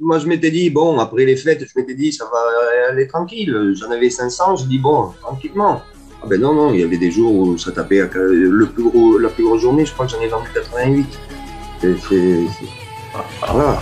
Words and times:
moi, 0.00 0.18
je 0.18 0.26
m'étais 0.26 0.50
dit, 0.50 0.70
bon, 0.70 0.98
après 0.98 1.24
les 1.24 1.36
fêtes, 1.36 1.60
je 1.60 1.78
m'étais 1.78 1.94
dit, 1.94 2.12
ça 2.12 2.24
va 2.24 2.90
aller 2.90 3.06
tranquille. 3.06 3.74
J'en 3.74 3.90
avais 3.90 4.10
500, 4.10 4.56
je 4.56 4.64
dis, 4.64 4.78
bon, 4.78 5.10
tranquillement. 5.20 5.82
Ah 6.22 6.26
ben 6.26 6.40
non, 6.40 6.52
non, 6.52 6.72
il 6.72 6.80
y 6.80 6.82
avait 6.82 6.98
des 6.98 7.10
jours 7.10 7.34
où 7.34 7.58
ça 7.58 7.72
tapait. 7.72 7.98
La 7.98 8.06
plus 8.06 9.44
grosse 9.44 9.62
journée, 9.62 9.86
je 9.86 9.92
crois 9.92 10.06
que 10.06 10.12
j'en 10.12 10.20
ai 10.20 10.28
vendu 10.28 10.48
88. 10.52 11.06
C'est. 11.80 11.96
Voilà. 13.40 13.78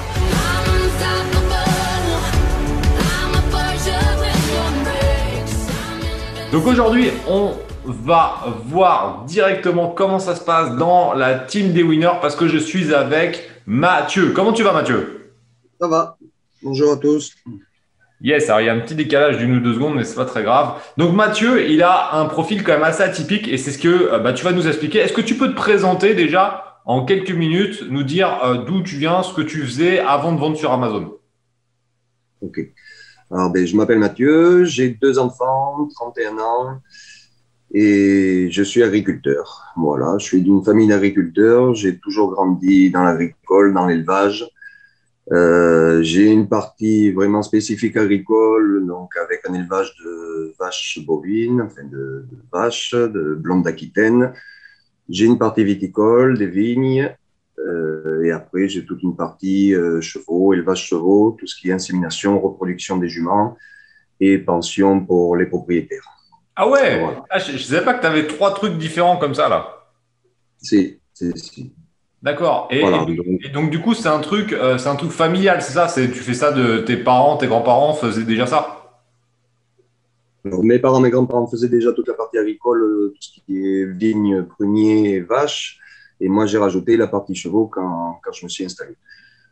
Donc 6.52 6.66
aujourd'hui, 6.66 7.10
on 7.28 7.52
va 7.84 8.36
voir 8.66 9.24
directement 9.26 9.88
comment 9.88 10.18
ça 10.18 10.34
se 10.34 10.40
passe 10.40 10.76
dans 10.76 11.14
la 11.14 11.34
team 11.34 11.72
des 11.72 11.82
winners 11.82 12.18
parce 12.22 12.36
que 12.36 12.46
je 12.48 12.58
suis 12.58 12.94
avec 12.94 13.50
Mathieu. 13.66 14.32
Comment 14.34 14.52
tu 14.52 14.62
vas, 14.62 14.72
Mathieu? 14.72 15.17
Ça 15.80 15.86
va. 15.86 16.18
Bonjour 16.60 16.92
à 16.92 16.96
tous. 16.96 17.36
Yes, 18.20 18.48
alors 18.48 18.60
il 18.60 18.66
y 18.66 18.68
a 18.68 18.74
un 18.74 18.80
petit 18.80 18.96
décalage 18.96 19.38
d'une 19.38 19.58
ou 19.58 19.60
deux 19.60 19.74
secondes, 19.74 19.94
mais 19.94 20.02
c'est 20.02 20.16
pas 20.16 20.24
très 20.24 20.42
grave. 20.42 20.82
Donc 20.96 21.14
Mathieu, 21.14 21.70
il 21.70 21.84
a 21.84 22.16
un 22.16 22.24
profil 22.24 22.64
quand 22.64 22.72
même 22.72 22.82
assez 22.82 23.04
atypique 23.04 23.46
et 23.46 23.56
c'est 23.58 23.70
ce 23.70 23.78
que 23.78 23.88
euh, 23.88 24.18
bah, 24.18 24.32
tu 24.32 24.44
vas 24.44 24.50
nous 24.50 24.66
expliquer. 24.66 24.98
Est-ce 24.98 25.12
que 25.12 25.20
tu 25.20 25.36
peux 25.36 25.48
te 25.48 25.54
présenter 25.54 26.14
déjà 26.14 26.80
en 26.84 27.04
quelques 27.04 27.30
minutes, 27.30 27.84
nous 27.88 28.02
dire 28.02 28.40
euh, 28.42 28.64
d'où 28.64 28.82
tu 28.82 28.96
viens, 28.96 29.22
ce 29.22 29.32
que 29.32 29.42
tu 29.42 29.62
faisais 29.62 30.00
avant 30.00 30.32
de 30.32 30.40
vendre 30.40 30.56
sur 30.56 30.72
Amazon? 30.72 31.16
Ok. 32.40 32.58
Alors, 33.30 33.50
ben, 33.50 33.64
je 33.64 33.76
m'appelle 33.76 34.00
Mathieu, 34.00 34.64
j'ai 34.64 34.88
deux 34.88 35.20
enfants, 35.20 35.86
31 35.94 36.38
ans, 36.38 36.80
et 37.72 38.48
je 38.50 38.62
suis 38.64 38.82
agriculteur. 38.82 39.62
Voilà, 39.76 40.16
je 40.18 40.24
suis 40.24 40.42
d'une 40.42 40.64
famille 40.64 40.88
d'agriculteurs, 40.88 41.72
j'ai 41.74 41.98
toujours 41.98 42.32
grandi 42.32 42.90
dans 42.90 43.04
l'agricole, 43.04 43.74
dans 43.74 43.86
l'élevage. 43.86 44.44
Euh, 45.30 46.02
j'ai 46.02 46.30
une 46.30 46.48
partie 46.48 47.10
vraiment 47.10 47.42
spécifique 47.42 47.96
agricole, 47.96 48.86
donc 48.86 49.16
avec 49.16 49.40
un 49.48 49.54
élevage 49.54 49.94
de 50.02 50.54
vaches 50.58 51.00
bovines, 51.06 51.60
enfin 51.60 51.84
de, 51.84 52.24
vaches, 52.52 52.94
de 52.94 53.34
blondes 53.34 53.64
d'Aquitaine. 53.64 54.32
J'ai 55.08 55.26
une 55.26 55.38
partie 55.38 55.64
viticole, 55.64 56.38
des 56.38 56.46
vignes, 56.46 57.14
euh, 57.58 58.22
et 58.24 58.30
après 58.30 58.68
j'ai 58.68 58.84
toute 58.84 59.02
une 59.02 59.16
partie 59.16 59.74
euh, 59.74 60.00
chevaux, 60.00 60.54
élevage 60.54 60.86
chevaux, 60.86 61.36
tout 61.38 61.46
ce 61.46 61.60
qui 61.60 61.68
est 61.68 61.72
insémination, 61.72 62.40
reproduction 62.40 62.96
des 62.96 63.08
juments 63.08 63.56
et 64.20 64.38
pension 64.38 65.04
pour 65.04 65.36
les 65.36 65.46
propriétaires. 65.46 66.04
Ah 66.56 66.68
ouais? 66.68 67.06
Ah, 67.30 67.38
Je 67.38 67.52
ne 67.52 67.58
savais 67.58 67.84
pas 67.84 67.94
que 67.94 68.00
tu 68.00 68.06
avais 68.06 68.26
trois 68.26 68.54
trucs 68.54 68.78
différents 68.78 69.18
comme 69.18 69.34
ça 69.34 69.48
là. 69.48 69.74
Si, 70.60 70.98
si, 71.12 71.32
si. 71.36 71.74
D'accord. 72.22 72.68
Et, 72.70 72.82
donc, 73.50 73.70
du 73.70 73.80
coup, 73.80 73.94
c'est 73.94 74.08
un 74.08 74.18
truc, 74.18 74.52
euh, 74.52 74.76
c'est 74.76 74.88
un 74.88 74.96
truc 74.96 75.12
familial, 75.12 75.62
c'est 75.62 75.74
ça? 75.74 75.86
C'est 75.86 76.10
tu 76.10 76.18
fais 76.18 76.34
ça 76.34 76.50
de 76.50 76.78
tes 76.78 76.96
parents, 76.96 77.36
tes 77.36 77.46
grands-parents 77.46 77.94
faisaient 77.94 78.24
déjà 78.24 78.46
ça? 78.46 78.74
Mes 80.44 80.78
parents, 80.78 81.00
mes 81.00 81.10
grands-parents 81.10 81.46
faisaient 81.46 81.68
déjà 81.68 81.92
toute 81.92 82.08
la 82.08 82.14
partie 82.14 82.38
agricole, 82.38 82.82
euh, 82.82 83.08
tout 83.14 83.22
ce 83.22 83.30
qui 83.30 83.64
est 83.64 83.84
vignes, 83.84 84.42
pruniers, 84.44 85.20
vaches. 85.20 85.78
Et 86.20 86.28
moi, 86.28 86.46
j'ai 86.46 86.58
rajouté 86.58 86.96
la 86.96 87.06
partie 87.06 87.36
chevaux 87.36 87.66
quand, 87.66 88.20
quand 88.24 88.32
je 88.32 88.44
me 88.44 88.48
suis 88.48 88.64
installé. 88.64 88.96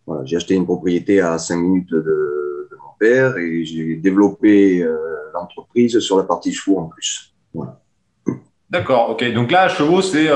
Voilà, 0.05 0.25
j'ai 0.25 0.37
acheté 0.37 0.55
une 0.55 0.65
propriété 0.65 1.21
à 1.21 1.39
5 1.39 1.57
minutes 1.57 1.91
de, 1.91 2.69
mon 2.73 2.93
père 2.99 3.37
et 3.37 3.65
j'ai 3.65 3.95
développé 3.97 4.83
euh, 4.83 4.97
l'entreprise 5.35 5.99
sur 6.01 6.17
la 6.17 6.25
partie 6.25 6.53
chevaux 6.53 6.79
en 6.79 6.87
plus. 6.87 7.33
Voilà. 7.55 7.81
D'accord, 8.71 9.11
ok. 9.11 9.33
Donc 9.33 9.53
là, 9.53 9.69
chevaux, 9.69 10.03
c'est 10.03 10.29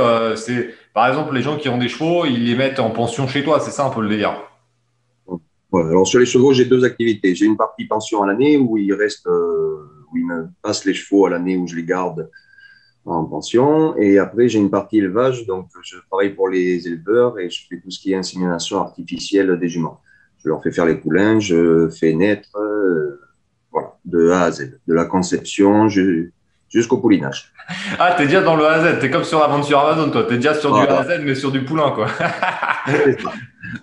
par 0.94 1.08
exemple, 1.08 1.34
les 1.34 1.42
gens 1.42 1.56
qui 1.56 1.68
ont 1.68 1.78
des 1.78 1.88
chevaux, 1.88 2.24
ils 2.24 2.44
les 2.44 2.54
mettent 2.54 2.80
en 2.80 2.90
pension 2.90 3.26
chez 3.28 3.44
toi, 3.44 3.60
c'est 3.60 3.70
ça 3.70 3.86
un 3.86 3.90
peu 3.90 4.02
le 4.02 4.08
délire 4.08 4.34
alors 5.78 6.06
sur 6.06 6.18
les 6.18 6.26
chevaux, 6.26 6.52
j'ai 6.52 6.64
deux 6.64 6.84
activités. 6.84 7.34
J'ai 7.34 7.46
une 7.46 7.56
partie 7.56 7.84
pension 7.86 8.22
à 8.22 8.26
l'année 8.26 8.56
où 8.56 8.76
ils 8.76 8.92
restent, 8.92 9.26
euh, 9.26 9.86
où 10.10 10.16
ils 10.16 10.26
me 10.26 10.48
passent 10.62 10.84
les 10.84 10.94
chevaux 10.94 11.26
à 11.26 11.30
l'année 11.30 11.56
où 11.56 11.66
je 11.66 11.76
les 11.76 11.84
garde 11.84 12.28
en 13.04 13.24
pension. 13.24 13.96
Et 13.96 14.18
après, 14.18 14.48
j'ai 14.48 14.58
une 14.58 14.70
partie 14.70 14.98
élevage, 14.98 15.46
donc 15.46 15.68
je 15.82 15.96
travaille 16.08 16.34
pour 16.34 16.48
les 16.48 16.86
éleveurs 16.86 17.38
et 17.38 17.48
je 17.50 17.66
fais 17.68 17.80
tout 17.80 17.90
ce 17.90 18.00
qui 18.00 18.12
est 18.12 18.16
insémination 18.16 18.80
artificielle 18.80 19.58
des 19.58 19.68
juments. 19.68 20.00
Je 20.42 20.48
leur 20.48 20.62
fais 20.62 20.72
faire 20.72 20.86
les 20.86 20.96
poulains, 20.96 21.38
je 21.38 21.88
fais 21.88 22.12
naître, 22.14 22.56
euh, 22.56 23.20
voilà, 23.70 23.96
de 24.04 24.30
A 24.30 24.42
à 24.44 24.50
Z, 24.50 24.80
de 24.86 24.94
la 24.94 25.04
conception 25.04 25.88
jusqu'au 26.70 26.98
poulinage. 26.98 27.52
Ah, 27.98 28.14
t'es 28.16 28.24
déjà 28.24 28.40
dans 28.40 28.56
le 28.56 28.64
A 28.64 28.72
à 28.72 28.94
Z. 28.94 29.00
T'es 29.00 29.10
comme 29.10 29.24
sur 29.24 29.40
la 29.40 29.48
vente 29.48 29.64
sur 29.64 29.78
Amazon, 29.78 30.10
toi. 30.10 30.24
T'es 30.24 30.36
déjà 30.36 30.54
sur 30.54 30.74
du 30.74 30.80
A 30.80 30.98
à 31.00 31.04
Z, 31.04 31.22
mais 31.22 31.34
sur 31.34 31.50
du 31.50 31.64
poulain, 31.64 31.90
quoi. 31.90 32.06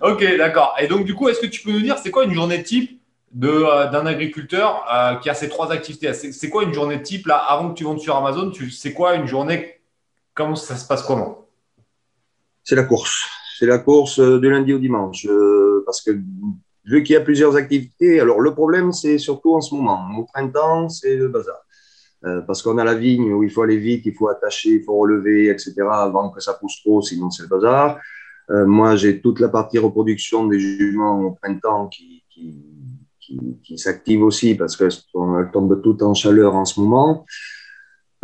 ok, 0.02 0.36
d'accord. 0.36 0.74
Et 0.80 0.86
donc, 0.86 1.04
du 1.04 1.14
coup, 1.14 1.28
est-ce 1.28 1.40
que 1.40 1.46
tu 1.46 1.62
peux 1.62 1.72
nous 1.72 1.80
dire, 1.80 1.98
c'est 1.98 2.10
quoi 2.10 2.24
une 2.24 2.34
journée 2.34 2.62
type 2.62 3.00
euh, 3.42 3.90
d'un 3.90 4.06
agriculteur 4.06 4.84
euh, 4.92 5.16
qui 5.16 5.30
a 5.30 5.34
ces 5.34 5.48
trois 5.48 5.70
activités? 5.70 6.12
C'est 6.14 6.48
quoi 6.48 6.64
une 6.64 6.72
journée 6.72 7.02
type, 7.02 7.26
là, 7.26 7.36
avant 7.36 7.70
que 7.70 7.74
tu 7.74 7.84
vendes 7.84 8.00
sur 8.00 8.16
Amazon? 8.16 8.50
C'est 8.70 8.92
quoi 8.92 9.14
une 9.14 9.26
journée? 9.26 9.80
Comment 10.34 10.56
ça 10.56 10.76
se 10.76 10.86
passe 10.86 11.02
comment? 11.02 11.46
C'est 12.64 12.76
la 12.76 12.84
course. 12.84 13.28
C'est 13.58 13.66
la 13.66 13.78
course 13.78 14.18
euh, 14.18 14.40
du 14.40 14.50
lundi 14.50 14.72
au 14.72 14.78
dimanche. 14.78 15.26
parce 15.84 16.00
que 16.00 16.12
vu 16.84 17.02
qu'il 17.02 17.14
y 17.14 17.16
a 17.16 17.20
plusieurs 17.20 17.54
activités, 17.56 18.20
alors 18.20 18.40
le 18.40 18.54
problème, 18.54 18.92
c'est 18.92 19.18
surtout 19.18 19.54
en 19.54 19.60
ce 19.60 19.74
moment. 19.74 20.08
Au 20.16 20.24
printemps, 20.24 20.88
c'est 20.88 21.16
le 21.16 21.28
bazar. 21.28 21.56
Euh, 22.24 22.40
parce 22.42 22.62
qu'on 22.62 22.78
a 22.78 22.84
la 22.84 22.94
vigne 22.94 23.32
où 23.32 23.44
il 23.44 23.50
faut 23.50 23.62
aller 23.62 23.76
vite, 23.76 24.06
il 24.06 24.14
faut 24.14 24.28
attacher, 24.28 24.70
il 24.70 24.82
faut 24.82 24.96
relever, 24.96 25.50
etc. 25.50 25.74
avant 25.90 26.30
que 26.30 26.40
ça 26.40 26.54
pousse 26.54 26.80
trop, 26.82 27.00
sinon 27.00 27.30
c'est 27.30 27.44
le 27.44 27.48
bazar. 27.48 27.98
Euh, 28.50 28.66
moi, 28.66 28.96
j'ai 28.96 29.20
toute 29.20 29.40
la 29.40 29.48
partie 29.48 29.78
reproduction 29.78 30.46
des 30.46 30.58
juments 30.58 31.20
au 31.20 31.30
printemps 31.32 31.86
qui, 31.88 32.24
qui, 32.30 32.64
qui, 33.62 33.78
s'active 33.78 34.22
aussi 34.22 34.54
parce 34.54 34.76
qu'elle 34.76 34.90
tombe 35.52 35.82
toute 35.82 36.02
en 36.02 36.14
chaleur 36.14 36.54
en 36.54 36.64
ce 36.64 36.80
moment. 36.80 37.26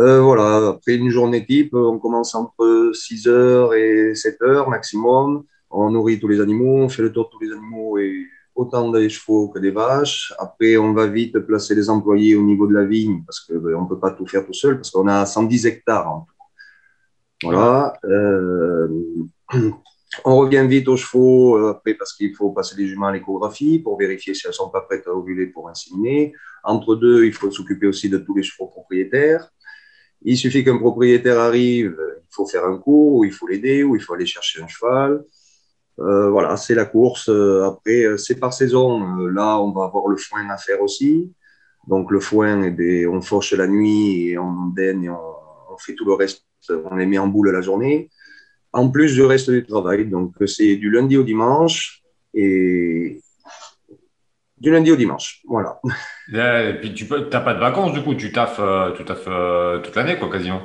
Euh, 0.00 0.20
voilà, 0.20 0.68
après 0.68 0.96
une 0.96 1.10
journée 1.10 1.44
type, 1.46 1.74
on 1.74 1.98
commence 1.98 2.34
entre 2.34 2.90
6 2.94 3.28
heures 3.28 3.74
et 3.74 4.14
7 4.14 4.42
heures 4.42 4.70
maximum. 4.70 5.44
On 5.70 5.90
nourrit 5.90 6.18
tous 6.18 6.28
les 6.28 6.40
animaux, 6.40 6.78
on 6.78 6.88
fait 6.88 7.02
le 7.02 7.12
tour 7.12 7.26
de 7.26 7.30
tous 7.30 7.40
les 7.40 7.52
animaux 7.52 7.98
et 7.98 8.26
autant 8.54 8.90
des 8.90 9.08
chevaux 9.08 9.48
que 9.48 9.58
des 9.58 9.70
vaches. 9.70 10.32
Après, 10.38 10.76
on 10.76 10.92
va 10.92 11.06
vite 11.06 11.38
placer 11.40 11.74
les 11.74 11.90
employés 11.90 12.36
au 12.36 12.42
niveau 12.42 12.66
de 12.66 12.74
la 12.74 12.84
vigne 12.84 13.22
parce 13.26 13.40
qu'on 13.40 13.58
ben, 13.58 13.80
ne 13.80 13.88
peut 13.88 13.98
pas 13.98 14.12
tout 14.12 14.26
faire 14.26 14.46
tout 14.46 14.54
seul 14.54 14.76
parce 14.76 14.90
qu'on 14.90 15.08
a 15.08 15.26
110 15.26 15.66
hectares 15.66 16.08
en 16.08 16.20
tout. 16.20 17.48
Voilà. 17.48 17.94
Euh, 18.04 18.88
on 20.24 20.36
revient 20.36 20.64
vite 20.68 20.88
aux 20.88 20.96
chevaux 20.96 21.56
euh, 21.58 21.70
après 21.70 21.94
parce 21.94 22.14
qu'il 22.14 22.34
faut 22.34 22.50
passer 22.50 22.76
les 22.76 22.86
juments 22.86 23.08
à 23.08 23.12
l'échographie 23.12 23.80
pour 23.80 23.98
vérifier 23.98 24.34
si 24.34 24.46
elles 24.46 24.50
ne 24.50 24.54
sont 24.54 24.70
pas 24.70 24.82
prêtes 24.82 25.06
à 25.08 25.14
ovuler 25.14 25.46
pour 25.46 25.68
inséminer. 25.68 26.32
Entre 26.62 26.94
deux, 26.94 27.26
il 27.26 27.32
faut 27.32 27.50
s'occuper 27.50 27.86
aussi 27.86 28.08
de 28.08 28.18
tous 28.18 28.34
les 28.34 28.42
chevaux 28.42 28.68
propriétaires. 28.68 29.50
Il 30.22 30.38
suffit 30.38 30.64
qu'un 30.64 30.78
propriétaire 30.78 31.38
arrive, 31.38 31.96
il 31.98 32.34
faut 32.34 32.46
faire 32.46 32.64
un 32.64 32.78
cours, 32.78 33.16
ou 33.16 33.24
il 33.24 33.32
faut 33.32 33.46
l'aider, 33.46 33.82
ou 33.82 33.94
il 33.94 34.00
faut 34.00 34.14
aller 34.14 34.24
chercher 34.24 34.62
un 34.62 34.68
cheval. 34.68 35.22
Euh, 36.00 36.30
voilà, 36.30 36.56
c'est 36.56 36.74
la 36.74 36.84
course. 36.84 37.28
Euh, 37.28 37.64
après, 37.64 38.04
euh, 38.04 38.16
c'est 38.16 38.38
par 38.38 38.52
saison. 38.52 39.16
là, 39.26 39.60
on 39.60 39.72
va 39.72 39.84
avoir 39.84 40.08
le 40.08 40.16
foin 40.16 40.48
à 40.50 40.56
faire 40.56 40.82
aussi. 40.82 41.32
Donc, 41.86 42.10
le 42.10 42.20
foin, 42.20 42.62
eh 42.62 43.06
on 43.06 43.20
forche 43.20 43.52
la 43.52 43.66
nuit 43.66 44.28
et 44.28 44.38
on 44.38 44.66
donne 44.76 45.04
et 45.04 45.10
on, 45.10 45.76
fait 45.78 45.94
tout 45.94 46.04
le 46.04 46.14
reste. 46.14 46.44
On 46.70 46.96
les 46.96 47.06
met 47.06 47.18
en 47.18 47.26
boule 47.26 47.50
la 47.50 47.60
journée. 47.60 48.10
En 48.72 48.90
plus 48.90 49.14
du 49.14 49.22
reste 49.22 49.50
du 49.50 49.64
travail. 49.64 50.06
Donc, 50.06 50.34
c'est 50.46 50.76
du 50.76 50.90
lundi 50.90 51.16
au 51.16 51.24
dimanche 51.24 52.02
et 52.32 53.20
du 54.58 54.70
lundi 54.70 54.90
au 54.92 54.96
dimanche. 54.96 55.42
Voilà. 55.46 55.80
Et 56.32 56.78
puis, 56.80 56.94
tu 56.94 57.06
n'as 57.12 57.40
pas 57.40 57.54
de 57.54 57.60
vacances, 57.60 57.92
du 57.92 58.02
coup, 58.02 58.14
tu 58.14 58.32
taffes, 58.32 58.60
tu 58.96 59.04
taffes 59.04 59.28
toute 59.82 59.94
l'année, 59.96 60.16
quoi, 60.18 60.30
quasiment. 60.30 60.62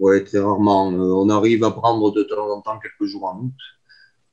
Oui, 0.00 0.22
très 0.24 0.40
rarement. 0.40 0.88
On 0.88 1.30
arrive 1.30 1.64
à 1.64 1.70
prendre 1.70 2.12
de 2.12 2.24
temps 2.24 2.50
en 2.50 2.60
temps 2.60 2.78
quelques 2.78 3.08
jours 3.08 3.24
en 3.24 3.38
août. 3.38 3.52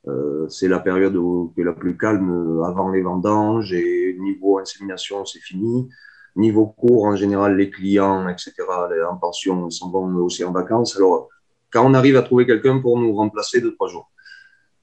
Euh, 0.08 0.48
c'est 0.48 0.68
la 0.68 0.80
période 0.80 1.16
où, 1.16 1.52
qui 1.54 1.60
est 1.60 1.64
la 1.64 1.72
plus 1.72 1.96
calme 1.96 2.62
avant 2.64 2.90
les 2.90 3.02
vendanges 3.02 3.72
et 3.72 4.16
niveau 4.18 4.58
insémination, 4.58 5.24
c'est 5.24 5.38
fini. 5.40 5.88
Niveau 6.34 6.66
cours, 6.66 7.04
en 7.04 7.16
général, 7.16 7.56
les 7.56 7.70
clients, 7.70 8.28
etc., 8.28 8.54
en 9.08 9.16
pension, 9.16 9.70
s'en 9.70 9.90
vont 9.90 10.14
aussi 10.16 10.44
en 10.44 10.52
vacances. 10.52 10.96
Alors, 10.96 11.28
quand 11.70 11.84
on 11.88 11.94
arrive 11.94 12.16
à 12.16 12.22
trouver 12.22 12.46
quelqu'un 12.46 12.78
pour 12.80 12.98
nous 12.98 13.14
remplacer 13.14 13.60
deux, 13.60 13.74
trois 13.74 13.88
jours. 13.88 14.10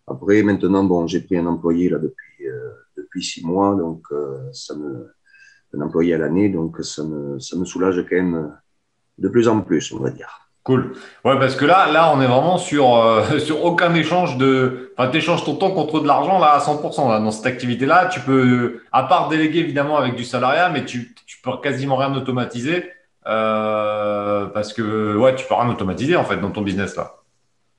Après, 0.07 0.41
maintenant, 0.41 0.83
bon, 0.83 1.05
j'ai 1.05 1.21
pris 1.21 1.37
un 1.37 1.45
employé 1.45 1.89
là 1.89 1.99
depuis, 1.99 2.47
euh, 2.47 2.71
depuis 2.97 3.23
six 3.23 3.45
mois, 3.45 3.75
donc 3.75 4.03
euh, 4.11 4.51
ça 4.53 4.75
me, 4.75 5.07
un 5.73 5.81
employé 5.81 6.15
à 6.15 6.17
l'année, 6.17 6.49
donc 6.49 6.83
ça 6.83 7.03
me, 7.03 7.39
ça 7.39 7.57
me 7.57 7.65
soulage 7.65 8.03
quand 8.09 8.15
même 8.15 8.57
de 9.19 9.29
plus 9.29 9.47
en 9.47 9.61
plus, 9.61 9.91
on 9.91 9.99
va 9.99 10.09
dire. 10.09 10.48
Cool. 10.63 10.93
Ouais, 11.23 11.39
parce 11.39 11.55
que 11.55 11.65
là, 11.65 11.91
là, 11.91 12.13
on 12.13 12.21
est 12.21 12.27
vraiment 12.27 12.57
sur, 12.57 12.95
euh, 12.95 13.39
sur 13.39 13.63
aucun 13.63 13.93
échange 13.95 14.37
de. 14.37 14.91
Enfin, 14.97 15.09
tu 15.09 15.17
échanges 15.17 15.43
ton 15.45 15.55
temps 15.55 15.71
contre 15.71 16.01
de 16.01 16.07
l'argent 16.07 16.39
là 16.39 16.53
à 16.53 16.59
100%. 16.59 17.09
Là, 17.09 17.19
dans 17.19 17.31
cette 17.31 17.45
activité-là, 17.45 18.07
tu 18.07 18.19
peux, 18.19 18.81
à 18.91 19.03
part 19.03 19.29
déléguer 19.29 19.59
évidemment 19.59 19.97
avec 19.97 20.15
du 20.15 20.23
salariat, 20.23 20.69
mais 20.69 20.85
tu, 20.85 21.15
tu 21.25 21.41
peux 21.41 21.51
quasiment 21.63 21.95
rien 21.95 22.13
automatiser 22.15 22.85
euh, 23.25 24.45
parce 24.47 24.73
que 24.73 25.15
ouais, 25.17 25.35
tu 25.35 25.45
peux 25.47 25.55
rien 25.55 25.69
automatiser 25.69 26.15
en 26.15 26.23
fait 26.23 26.37
dans 26.37 26.51
ton 26.51 26.61
business 26.61 26.95
là. 26.95 27.15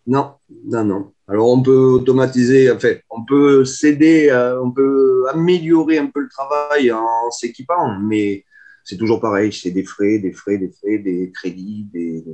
Non, 0.06 0.32
non, 0.66 0.84
non. 0.84 1.12
Alors, 1.28 1.48
on 1.50 1.62
peut 1.62 1.70
automatiser, 1.70 2.72
enfin, 2.72 2.94
on 3.10 3.24
peut 3.24 3.64
s'aider, 3.64 4.32
on 4.60 4.70
peut 4.72 5.26
améliorer 5.30 5.98
un 5.98 6.06
peu 6.06 6.20
le 6.20 6.28
travail 6.28 6.90
en 6.90 7.30
s'équipant, 7.30 7.96
mais 8.00 8.44
c'est 8.82 8.96
toujours 8.96 9.20
pareil, 9.20 9.52
c'est 9.52 9.70
des 9.70 9.84
frais, 9.84 10.18
des 10.18 10.32
frais, 10.32 10.58
des 10.58 10.70
frais, 10.70 10.98
des 10.98 11.30
crédits, 11.32 11.86
des, 11.92 12.24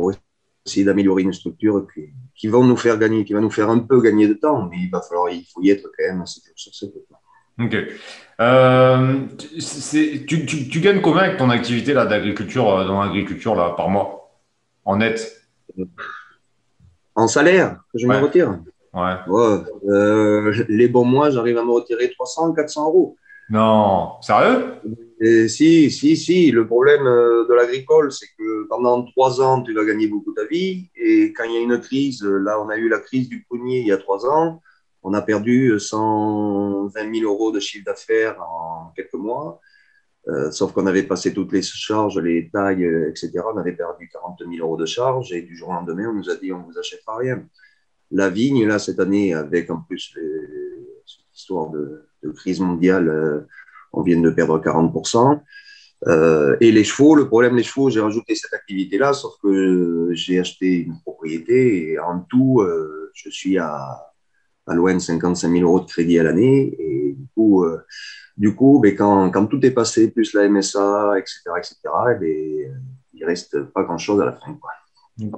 pour 0.00 0.12
essayer 0.64 0.84
d'améliorer 0.86 1.22
une 1.22 1.32
structure 1.34 1.86
qui, 2.34 2.48
vont 2.48 2.64
nous 2.64 2.76
faire 2.76 2.96
gagner, 2.98 3.24
qui 3.24 3.34
va 3.34 3.40
nous 3.40 3.50
faire 3.50 3.68
un 3.68 3.80
peu 3.80 4.00
gagner 4.00 4.26
de 4.28 4.34
temps, 4.34 4.66
mais 4.70 4.78
il 4.78 4.90
va 4.90 5.02
falloir, 5.02 5.28
il 5.28 5.44
faut 5.44 5.60
y 5.62 5.68
être 5.70 5.82
quand 5.82 6.04
même 6.08 6.24
sur 6.26 6.74
ce 6.74 6.86
Ok. 7.62 7.76
Euh, 8.40 9.18
tu, 10.26 10.46
tu, 10.46 10.80
gagnes 10.80 11.02
combien 11.02 11.24
avec 11.24 11.36
ton 11.36 11.50
activité 11.50 11.92
là 11.92 12.06
d'agriculture 12.06 12.70
euh, 12.70 12.86
dans 12.86 13.02
l'agriculture 13.02 13.54
là 13.54 13.74
par 13.76 13.90
mois 13.90 14.32
en 14.86 14.96
net? 14.96 15.42
En 17.14 17.28
salaire, 17.28 17.82
je 17.92 18.06
me 18.06 18.16
retire. 18.16 18.58
Ouais. 18.94 19.16
Euh, 19.90 20.64
les 20.70 20.88
bons 20.88 21.04
mois, 21.04 21.28
j'arrive 21.28 21.58
à 21.58 21.64
me 21.64 21.72
retirer 21.72 22.10
300, 22.10 22.54
400 22.54 22.86
euros. 22.86 23.16
Non, 23.50 24.12
sérieux? 24.22 24.76
Et 25.20 25.48
Si, 25.48 25.90
si, 25.90 26.16
si. 26.16 26.50
Le 26.50 26.66
problème 26.66 27.04
de 27.04 27.54
l'agricole, 27.54 28.10
c'est 28.10 28.28
que 28.38 28.66
pendant 28.68 29.04
trois 29.04 29.40
ans, 29.40 29.62
tu 29.62 29.74
vas 29.74 29.84
gagner 29.84 30.08
beaucoup 30.08 30.32
ta 30.32 30.44
vie. 30.46 30.90
Et 30.96 31.32
quand 31.32 31.44
il 31.44 31.52
y 31.52 31.56
a 31.56 31.60
une 31.60 31.78
crise, 31.80 32.22
là, 32.22 32.60
on 32.60 32.68
a 32.68 32.76
eu 32.76 32.88
la 32.88 32.98
crise 33.00 33.28
du 33.28 33.44
prunier 33.44 33.80
il 33.80 33.86
y 33.86 33.92
a 33.92 33.98
trois 33.98 34.26
ans 34.26 34.60
on 35.02 35.14
a 35.14 35.22
perdu 35.22 35.78
120 35.78 37.14
000 37.14 37.30
euros 37.30 37.52
de 37.52 37.60
chiffre 37.60 37.84
d'affaires 37.84 38.40
en 38.42 38.92
quelques 38.94 39.14
mois, 39.14 39.60
euh, 40.28 40.50
sauf 40.50 40.72
qu'on 40.72 40.86
avait 40.86 41.04
passé 41.04 41.32
toutes 41.32 41.52
les 41.52 41.62
charges, 41.62 42.18
les 42.18 42.50
tailles, 42.50 42.84
etc. 43.08 43.32
On 43.52 43.56
avait 43.56 43.72
perdu 43.72 44.08
40 44.12 44.40
000 44.40 44.52
euros 44.66 44.76
de 44.76 44.86
charges 44.86 45.32
et 45.32 45.42
du 45.42 45.56
jour 45.56 45.70
au 45.70 45.72
lendemain, 45.72 46.08
on 46.10 46.14
nous 46.14 46.28
a 46.28 46.36
dit 46.36 46.52
on 46.52 46.58
ne 46.58 46.64
vous 46.64 46.78
achètera 46.78 47.16
rien. 47.16 47.42
La 48.10 48.28
vigne, 48.28 48.66
là, 48.66 48.78
cette 48.78 49.00
année, 49.00 49.32
avec 49.34 49.70
en 49.70 49.80
plus 49.80 50.12
cette 51.06 51.34
histoire 51.34 51.70
de, 51.70 52.06
crise 52.34 52.60
mondiale, 52.60 53.08
euh, 53.08 53.40
on 53.92 54.02
vient 54.02 54.20
de 54.20 54.30
perdre 54.30 54.58
40 54.58 54.94
euh, 56.06 56.56
et 56.60 56.72
les 56.72 56.84
chevaux, 56.84 57.14
le 57.14 57.28
problème 57.28 57.56
des 57.56 57.62
chevaux, 57.62 57.90
j'ai 57.90 58.00
rajouté 58.00 58.34
cette 58.34 58.54
activité-là, 58.54 59.12
sauf 59.12 59.34
que 59.42 60.10
j'ai 60.12 60.40
acheté 60.40 60.78
une 60.84 60.98
propriété 61.00 61.90
et 61.90 61.98
en 61.98 62.20
tout, 62.20 62.64
je 63.12 63.28
suis 63.28 63.58
à 63.58 64.10
à 64.70 64.74
loin 64.74 64.94
de 64.94 65.00
55 65.00 65.50
000 65.50 65.62
euros 65.64 65.80
de 65.80 65.86
crédit 65.86 66.18
à 66.18 66.22
l'année. 66.22 66.74
Et 66.78 67.14
du 67.18 67.26
coup, 67.34 67.64
euh, 67.64 67.80
du 68.36 68.54
coup 68.54 68.80
ben, 68.80 68.94
quand, 68.94 69.30
quand, 69.30 69.46
tout 69.46 69.64
est 69.66 69.72
passé, 69.72 70.10
plus 70.10 70.32
la 70.34 70.48
MSA, 70.48 71.18
etc., 71.18 71.40
etc., 71.58 71.76
eh 72.14 72.18
ben, 72.18 72.82
il 73.12 73.24
reste 73.24 73.62
pas 73.72 73.82
grand-chose 73.82 74.20
à 74.20 74.26
la 74.26 74.32
fin. 74.32 74.54
Quoi. 74.54 74.70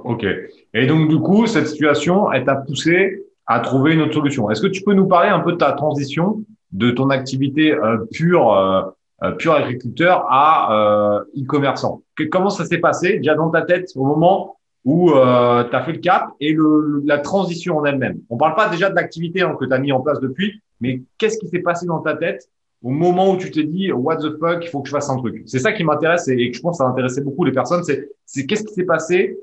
Ok. 0.05 0.25
Et 0.73 0.85
donc, 0.85 1.09
du 1.09 1.19
coup, 1.19 1.47
cette 1.47 1.67
situation, 1.67 2.31
elle 2.31 2.45
t'a 2.45 2.55
poussé 2.55 3.25
à 3.45 3.59
trouver 3.59 3.93
une 3.93 4.01
autre 4.01 4.13
solution. 4.13 4.49
Est-ce 4.49 4.61
que 4.61 4.67
tu 4.67 4.83
peux 4.83 4.93
nous 4.93 5.07
parler 5.07 5.29
un 5.29 5.41
peu 5.41 5.53
de 5.53 5.57
ta 5.57 5.73
transition 5.73 6.45
de 6.73 6.91
ton 6.91 7.09
activité 7.09 7.71
euh, 7.71 7.97
pure, 8.11 8.51
euh, 8.51 9.31
pure 9.37 9.53
agriculteur 9.53 10.25
à 10.29 11.23
e-commerçant 11.37 12.01
Comment 12.31 12.49
ça 12.49 12.65
s'est 12.65 12.79
passé 12.79 13.17
déjà 13.17 13.35
dans 13.35 13.49
ta 13.49 13.61
tête 13.61 13.89
au 13.95 14.05
moment 14.05 14.57
où 14.83 15.11
euh, 15.11 15.63
tu 15.63 15.75
as 15.75 15.83
fait 15.83 15.93
le 15.93 15.99
cap 15.99 16.27
et 16.41 16.51
le, 16.51 17.01
la 17.05 17.19
transition 17.19 17.77
en 17.77 17.85
elle-même? 17.85 18.19
On 18.29 18.37
parle 18.37 18.55
pas 18.55 18.67
déjà 18.69 18.89
de 18.89 18.95
l'activité 18.95 19.41
hein, 19.41 19.55
que 19.57 19.65
tu 19.65 19.73
as 19.73 19.79
mis 19.79 19.91
en 19.91 20.01
place 20.01 20.19
depuis, 20.19 20.61
mais 20.81 21.01
qu'est-ce 21.17 21.37
qui 21.37 21.47
s'est 21.47 21.61
passé 21.61 21.85
dans 21.85 21.99
ta 21.99 22.15
tête 22.15 22.49
au 22.83 22.89
moment 22.89 23.31
où 23.31 23.37
tu 23.37 23.49
t'es 23.49 23.63
dit 23.63 23.93
what 23.93 24.17
the 24.17 24.37
fuck, 24.39 24.59
il 24.61 24.67
faut 24.67 24.81
que 24.81 24.89
je 24.89 24.93
fasse 24.93 25.09
un 25.09 25.17
truc? 25.17 25.43
C'est 25.45 25.59
ça 25.59 25.71
qui 25.71 25.85
m'intéresse 25.85 26.27
et 26.27 26.51
que 26.51 26.57
je 26.57 26.61
pense 26.61 26.77
que 26.77 26.83
ça 26.83 26.89
intéressait 26.89 27.21
beaucoup 27.21 27.45
les 27.45 27.53
personnes, 27.53 27.83
c'est 27.83 28.09
c'est 28.25 28.45
qu'est-ce 28.45 28.63
qui 28.63 28.73
s'est 28.73 28.83
passé 28.83 29.37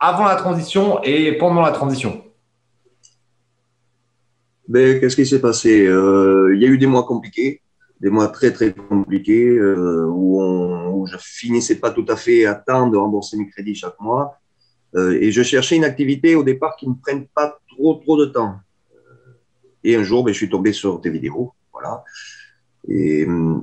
avant 0.00 0.24
la 0.24 0.34
transition 0.34 1.00
et 1.04 1.32
pendant 1.32 1.60
la 1.60 1.70
transition? 1.70 2.22
Ben, 4.70 5.00
qu'est-ce 5.00 5.16
qui 5.16 5.26
s'est 5.26 5.40
passé? 5.40 5.84
Euh, 5.88 6.54
Il 6.54 6.62
y 6.62 6.64
a 6.64 6.68
eu 6.68 6.78
des 6.78 6.86
mois 6.86 7.04
compliqués, 7.04 7.60
des 8.00 8.08
mois 8.08 8.28
très 8.28 8.52
très 8.52 8.72
compliqués 8.72 9.48
euh, 9.48 10.06
où, 10.06 10.40
on, 10.40 10.92
où 10.94 11.06
je 11.08 11.16
finissais 11.18 11.80
pas 11.80 11.90
tout 11.90 12.06
à 12.08 12.14
fait 12.14 12.46
à 12.46 12.54
temps 12.54 12.86
de 12.86 12.96
rembourser 12.96 13.36
mes 13.36 13.48
crédits 13.48 13.74
chaque 13.74 13.98
mois. 13.98 14.38
Euh, 14.94 15.18
et 15.20 15.32
je 15.32 15.42
cherchais 15.42 15.74
une 15.74 15.82
activité 15.82 16.36
au 16.36 16.44
départ 16.44 16.76
qui 16.76 16.88
ne 16.88 16.94
prenne 16.94 17.26
pas 17.26 17.58
trop, 17.68 17.94
trop 17.94 18.16
de 18.16 18.26
temps. 18.26 18.60
Et 19.82 19.96
un 19.96 20.04
jour, 20.04 20.22
ben, 20.22 20.32
je 20.32 20.38
suis 20.38 20.48
tombé 20.48 20.72
sur 20.72 21.00
tes 21.00 21.10
vidéos. 21.10 21.52
Voilà. 21.72 22.04
Et 22.86 23.26
euh, 23.26 23.56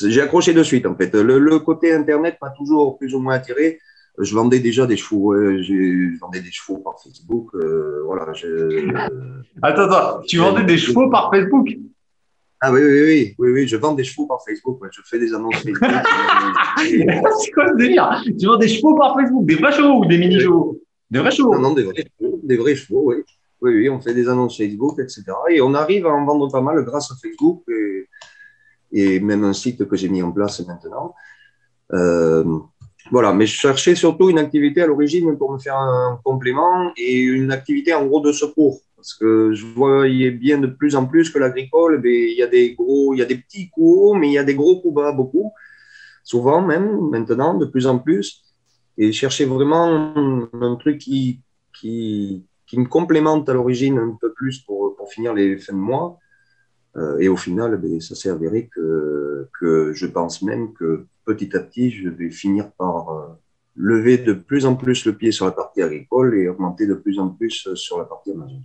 j'ai 0.00 0.20
accroché 0.20 0.54
de 0.54 0.62
suite, 0.62 0.86
en 0.86 0.94
fait. 0.94 1.12
Le, 1.12 1.58
côté 1.58 1.92
Internet 1.92 2.38
m'a 2.40 2.50
toujours 2.50 2.98
plus 2.98 3.16
ou 3.16 3.18
moins 3.18 3.34
attiré. 3.34 3.80
Je 4.18 4.34
vendais 4.34 4.60
déjà 4.60 4.86
des 4.86 4.96
chevaux. 4.96 5.34
je 5.34 6.18
vendais 6.18 6.40
des 6.40 6.50
chevaux 6.50 6.78
par 6.78 7.00
Facebook. 7.02 7.50
voilà. 8.04 8.32
Je, 8.34 8.88
attends, 9.62 9.82
attends. 9.82 10.20
Tu 10.26 10.38
vendais 10.38 10.64
des 10.64 10.78
chevaux 10.78 11.08
par 11.10 11.30
Facebook? 11.30 11.68
Ah 12.62 12.70
oui, 12.70 12.82
oui, 12.84 13.02
oui, 13.02 13.34
oui, 13.38 13.50
oui, 13.52 13.68
je 13.68 13.76
vends 13.76 13.94
des 13.94 14.04
chevaux 14.04 14.26
par 14.26 14.44
Facebook. 14.44 14.78
Je 14.92 15.00
fais 15.06 15.18
des 15.18 15.32
annonces 15.32 15.56
Facebook. 15.56 15.80
c'est 16.76 17.50
quoi 17.52 17.68
ce 17.70 17.76
délire? 17.76 18.22
Tu 18.38 18.46
vends 18.46 18.58
des 18.58 18.68
chevaux 18.68 18.94
par 18.94 19.14
Facebook 19.14 19.46
Des 19.46 19.54
vrais 19.54 19.72
chevaux 19.72 20.00
ou 20.00 20.04
des 20.04 20.18
mini-chevaux? 20.18 20.78
Des 21.10 21.20
vrais 21.20 21.30
chevaux? 21.30 21.54
Non, 21.54 21.60
non, 21.60 21.72
des 21.72 21.84
vrais 21.84 22.04
chevaux, 22.20 22.40
des 22.42 22.56
vrais 22.58 22.76
chevaux, 22.76 23.02
oui. 23.06 23.16
Oui, 23.62 23.74
oui, 23.74 23.88
on 23.88 24.00
fait 24.00 24.14
des 24.14 24.28
annonces 24.28 24.58
Facebook, 24.58 24.98
etc. 24.98 25.24
Et 25.50 25.60
on 25.62 25.72
arrive 25.72 26.06
à 26.06 26.10
en 26.10 26.24
vendre 26.24 26.50
pas 26.50 26.60
mal 26.60 26.82
grâce 26.84 27.10
à 27.10 27.14
Facebook 27.14 27.62
et, 27.68 28.08
et 28.92 29.20
même 29.20 29.44
un 29.44 29.52
site 29.54 29.86
que 29.86 29.96
j'ai 29.96 30.08
mis 30.08 30.22
en 30.22 30.32
place 30.32 30.66
maintenant. 30.66 31.14
Euh, 31.92 32.44
voilà, 33.10 33.32
mais 33.32 33.46
je 33.46 33.54
cherchais 33.54 33.94
surtout 33.94 34.30
une 34.30 34.38
activité 34.38 34.82
à 34.82 34.86
l'origine 34.86 35.36
pour 35.36 35.52
me 35.52 35.58
faire 35.58 35.76
un 35.76 36.20
complément 36.22 36.92
et 36.96 37.18
une 37.18 37.50
activité 37.50 37.92
en 37.92 38.06
gros 38.06 38.20
de 38.20 38.32
secours. 38.32 38.80
Parce 38.94 39.14
que 39.14 39.52
je 39.52 39.66
voyais 39.66 40.30
bien 40.30 40.58
de 40.58 40.66
plus 40.66 40.94
en 40.94 41.06
plus 41.06 41.30
que 41.30 41.38
l'agricole, 41.38 42.00
il 42.04 42.36
y 42.36 42.42
a 42.42 42.46
des 42.46 42.74
gros, 42.74 43.14
il 43.14 43.18
y 43.18 43.22
a 43.22 43.24
des 43.24 43.36
petits 43.36 43.68
coups 43.70 43.96
hauts, 43.98 44.14
mais 44.14 44.28
il 44.28 44.34
y 44.34 44.38
a 44.38 44.44
des 44.44 44.54
gros 44.54 44.80
coups 44.80 44.94
bas, 44.94 45.12
beaucoup. 45.12 45.52
Souvent 46.22 46.60
même, 46.60 47.08
maintenant, 47.10 47.54
de 47.54 47.64
plus 47.64 47.86
en 47.86 47.98
plus. 47.98 48.44
Et 48.98 49.10
chercher 49.10 49.46
vraiment 49.46 50.14
un 50.52 50.76
truc 50.76 50.98
qui, 50.98 51.40
qui, 51.72 52.46
me 52.74 52.84
complémente 52.84 53.48
à 53.48 53.54
l'origine 53.54 53.98
un 53.98 54.16
peu 54.20 54.32
plus 54.34 54.60
pour, 54.60 54.94
pour, 54.96 55.10
finir 55.10 55.34
les 55.34 55.56
fins 55.56 55.72
de 55.72 55.78
mois. 55.78 56.18
Euh, 56.96 57.18
et 57.18 57.28
au 57.28 57.36
final, 57.36 57.80
eh 57.82 58.00
ça 58.00 58.14
s'est 58.14 58.30
avéré 58.30 58.68
que, 58.72 59.48
que 59.58 59.92
je 59.94 60.06
pense 60.06 60.42
même 60.42 60.72
que 60.74 61.06
petit 61.34 61.56
à 61.56 61.60
petit, 61.60 61.90
je 61.90 62.08
vais 62.08 62.30
finir 62.30 62.70
par 62.78 63.10
euh, 63.10 63.26
lever 63.76 64.18
de 64.18 64.32
plus 64.32 64.66
en 64.66 64.74
plus 64.74 65.04
le 65.04 65.14
pied 65.14 65.32
sur 65.32 65.46
la 65.46 65.52
partie 65.52 65.82
agricole 65.82 66.36
et 66.36 66.48
augmenter 66.48 66.86
de 66.86 66.94
plus 66.94 67.18
en 67.18 67.28
plus 67.28 67.74
sur 67.74 67.98
la 67.98 68.04
partie 68.04 68.32
Amazon 68.32 68.62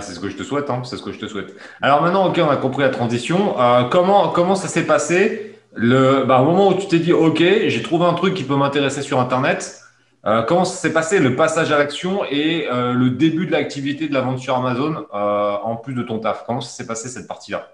c'est 0.00 0.14
ce 0.14 0.20
que 0.20 0.28
je 0.28 0.36
te 0.36 0.42
souhaite, 0.42 0.68
hein, 0.68 0.82
c'est 0.84 0.96
ce 0.96 1.02
que 1.02 1.12
je 1.12 1.18
te 1.18 1.26
souhaite. 1.26 1.54
Alors 1.80 2.02
maintenant, 2.02 2.26
ok, 2.26 2.40
on 2.44 2.50
a 2.50 2.56
compris 2.56 2.82
la 2.82 2.90
transition. 2.90 3.60
Euh, 3.60 3.84
comment, 3.84 4.28
comment 4.30 4.54
ça 4.54 4.68
s'est 4.68 4.86
passé? 4.86 5.58
Le, 5.74 6.24
bah, 6.24 6.40
au 6.40 6.44
moment 6.44 6.68
où 6.68 6.74
tu 6.74 6.88
t'es 6.88 6.98
dit, 6.98 7.12
ok, 7.12 7.38
j'ai 7.38 7.82
trouvé 7.82 8.06
un 8.06 8.14
truc 8.14 8.34
qui 8.34 8.44
peut 8.44 8.56
m'intéresser 8.56 9.02
sur 9.02 9.20
Internet. 9.20 9.80
Euh, 10.24 10.42
comment 10.42 10.64
ça 10.64 10.76
s'est 10.76 10.92
passé 10.92 11.20
le 11.20 11.36
passage 11.36 11.70
à 11.70 11.78
l'action 11.78 12.24
et 12.24 12.66
euh, 12.72 12.94
le 12.94 13.10
début 13.10 13.46
de 13.46 13.52
l'activité 13.52 14.08
de 14.08 14.14
la 14.14 14.22
vente 14.22 14.40
sur 14.40 14.56
Amazon 14.56 15.06
en 15.12 15.76
plus 15.76 15.94
de 15.94 16.02
ton 16.02 16.18
taf? 16.18 16.44
Comment 16.46 16.60
ça 16.60 16.70
s'est 16.70 16.86
passé 16.86 17.08
cette 17.08 17.28
partie-là? 17.28 17.68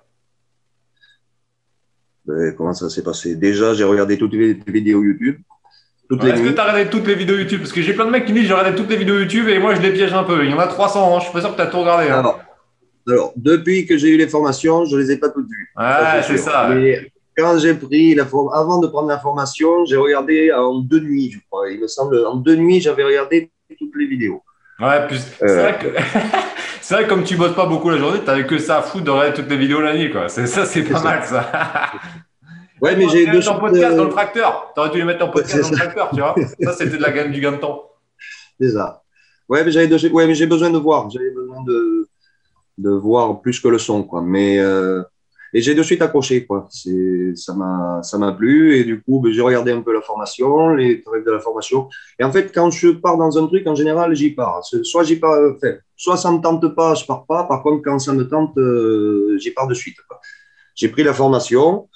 Ben, 2.26 2.54
Comment 2.56 2.74
ça 2.74 2.88
s'est 2.88 3.02
passé? 3.02 3.36
Déjà, 3.36 3.74
j'ai 3.74 3.84
regardé 3.84 4.18
toutes 4.18 4.34
les 4.34 4.54
vidéos 4.66 5.02
YouTube. 5.02 5.36
Est-ce 6.10 6.42
que 6.42 6.48
tu 6.50 6.60
as 6.60 6.64
regardé 6.64 6.90
toutes 6.90 7.06
les 7.06 7.14
vidéos 7.14 7.38
YouTube? 7.38 7.60
Parce 7.60 7.72
que 7.72 7.80
j'ai 7.80 7.94
plein 7.94 8.04
de 8.04 8.10
mecs 8.10 8.26
qui 8.26 8.32
disent 8.32 8.46
j'ai 8.46 8.52
regardé 8.52 8.76
toutes 8.76 8.90
les 8.90 8.96
vidéos 8.96 9.18
YouTube 9.18 9.48
et 9.48 9.58
moi 9.58 9.74
je 9.74 9.80
les 9.80 9.92
piège 9.92 10.12
un 10.12 10.24
peu. 10.24 10.44
Il 10.44 10.50
y 10.50 10.54
en 10.54 10.58
a 10.58 10.66
300, 10.66 11.16
hein. 11.16 11.18
je 11.20 11.24
suis 11.24 11.32
pas 11.32 11.40
sûr 11.40 11.50
que 11.52 11.56
tu 11.56 11.62
as 11.62 11.66
tout 11.66 11.80
regardé. 11.80 12.10
Hein. 12.10 12.22
Alors, 13.08 13.32
depuis 13.36 13.86
que 13.86 13.96
j'ai 13.96 14.08
eu 14.08 14.16
les 14.16 14.28
formations, 14.28 14.84
je 14.84 14.96
ne 14.96 15.00
les 15.00 15.12
ai 15.12 15.16
pas 15.16 15.30
toutes 15.30 15.48
vues. 15.48 15.70
Ouais, 15.76 16.22
c'est 16.22 16.36
ça. 16.36 16.68
Mais 16.68 17.10
quand 17.36 17.58
j'ai 17.58 17.74
pris 17.74 18.14
la 18.14 18.24
avant 18.24 18.78
de 18.78 18.86
prendre 18.86 19.08
la 19.08 19.18
formation, 19.18 19.84
j'ai 19.86 19.96
regardé 19.96 20.52
en 20.52 20.80
deux 20.80 21.00
nuits, 21.00 21.30
je 21.32 21.38
crois. 21.50 21.70
Il 21.70 21.80
me 21.80 21.88
semble, 21.88 22.24
en 22.26 22.36
deux 22.36 22.56
nuits, 22.56 22.80
j'avais 22.80 23.04
regardé 23.04 23.50
toutes 23.78 23.96
les 23.96 24.06
vidéos. 24.06 24.42
Ouais, 24.82 25.06
plus. 25.06 25.20
C'est 25.38 25.48
euh. 25.48 25.62
vrai 25.62 25.78
que. 25.78 25.86
c'est 26.80 26.94
vrai 26.94 27.04
que 27.04 27.08
comme 27.08 27.22
tu 27.22 27.36
bosses 27.36 27.54
pas 27.54 27.66
beaucoup 27.66 27.88
la 27.88 27.98
journée, 27.98 28.18
tu 28.18 28.26
n'avais 28.26 28.46
que 28.46 28.58
ça 28.58 28.78
à 28.78 28.82
foutre 28.82 29.04
de 29.04 29.10
regarder 29.10 29.34
toutes 29.34 29.48
les 29.48 29.56
vidéos 29.56 29.80
la 29.80 29.96
nuit, 29.96 30.10
quoi. 30.10 30.28
Ça, 30.28 30.66
c'est 30.66 30.82
pas 30.82 31.00
mal, 31.02 31.22
ça. 31.24 31.50
Ouais, 32.80 32.96
mais 32.96 33.08
j'ai 33.08 33.28
deux 33.28 33.40
ton 33.40 33.60
podcast 33.60 33.96
dans 33.96 34.06
le 34.06 34.10
tracteur. 34.10 34.72
Tu 34.74 34.80
aurais 34.80 34.90
dû 34.90 34.98
les 34.98 35.04
mettre 35.04 35.24
en 35.24 35.28
podcast 35.28 35.62
dans 35.62 35.70
le 35.70 35.76
tracteur, 35.76 36.10
tu 36.10 36.16
vois. 36.16 36.34
Ça, 36.62 36.72
c'était 36.72 36.96
de 36.96 37.02
la 37.02 37.12
gamme 37.12 37.30
du 37.30 37.40
gain 37.40 37.52
de 37.52 37.58
temps. 37.58 37.92
C'est 38.60 38.72
ça. 38.72 39.04
Ouais, 39.48 39.62
mais 39.62 39.70
j'avais 39.70 40.10
ouais, 40.10 40.26
mais 40.26 40.34
j'ai 40.34 40.48
besoin 40.48 40.68
de 40.68 40.78
voir. 40.78 41.08
J'avais 41.08 41.30
besoin 41.30 41.62
de, 41.62 42.08
de 42.78 42.90
voir 42.90 43.40
plus 43.40 43.60
que 43.60 43.68
le 43.68 43.78
son, 43.78 44.02
quoi. 44.02 44.20
Mais 44.20 44.58
euh, 44.58 45.04
et 45.54 45.61
j'ai 45.61 45.75
de 45.75 45.82
suite 45.82 46.02
accroché, 46.02 46.47
quoi. 46.47 46.66
C'est 46.71 47.32
ça 47.35 47.54
m'a 47.54 48.00
ça 48.02 48.18
m'a 48.18 48.32
plu 48.32 48.76
et 48.76 48.85
du 48.85 49.02
coup, 49.02 49.21
ben, 49.21 49.32
j'ai 49.32 49.40
regardé 49.40 49.73
un 49.73 49.82
peu 49.82 49.92
la 49.92 50.00
formation, 50.00 50.71
les 50.71 51.02
trucs 51.02 51.25
de 51.25 51.30
la 51.30 51.40
formation. 51.40 51.88
Et 52.18 52.25
en 52.25 52.32
fait, 52.32 52.52
quand 52.54 52.71
je 52.71 52.88
pars 52.88 53.16
dans 53.18 53.42
un 53.42 53.47
truc, 53.47 53.66
en 53.66 53.75
général, 53.75 54.14
j'y 54.14 54.30
pars. 54.30 54.64
Soit 54.64 55.04
j'y 55.04 55.16
pars, 55.16 55.38
enfin, 55.56 55.75
soit 55.97 56.16
ça 56.16 56.30
me 56.30 56.40
tente 56.40 56.75
pas, 56.75 56.94
je 56.94 57.04
pars 57.04 57.26
pas. 57.26 57.44
Par 57.44 57.62
contre, 57.62 57.82
quand 57.82 57.99
ça 57.99 58.12
me 58.12 58.28
tente, 58.28 58.56
euh, 58.59 59.37
j'y 59.38 59.50
pars 59.50 59.68
de 59.68 59.75
suite. 59.75 59.97
J'ai 60.75 60.88
pris 60.88 61.02
la 61.02 61.12
formation. 61.12 61.88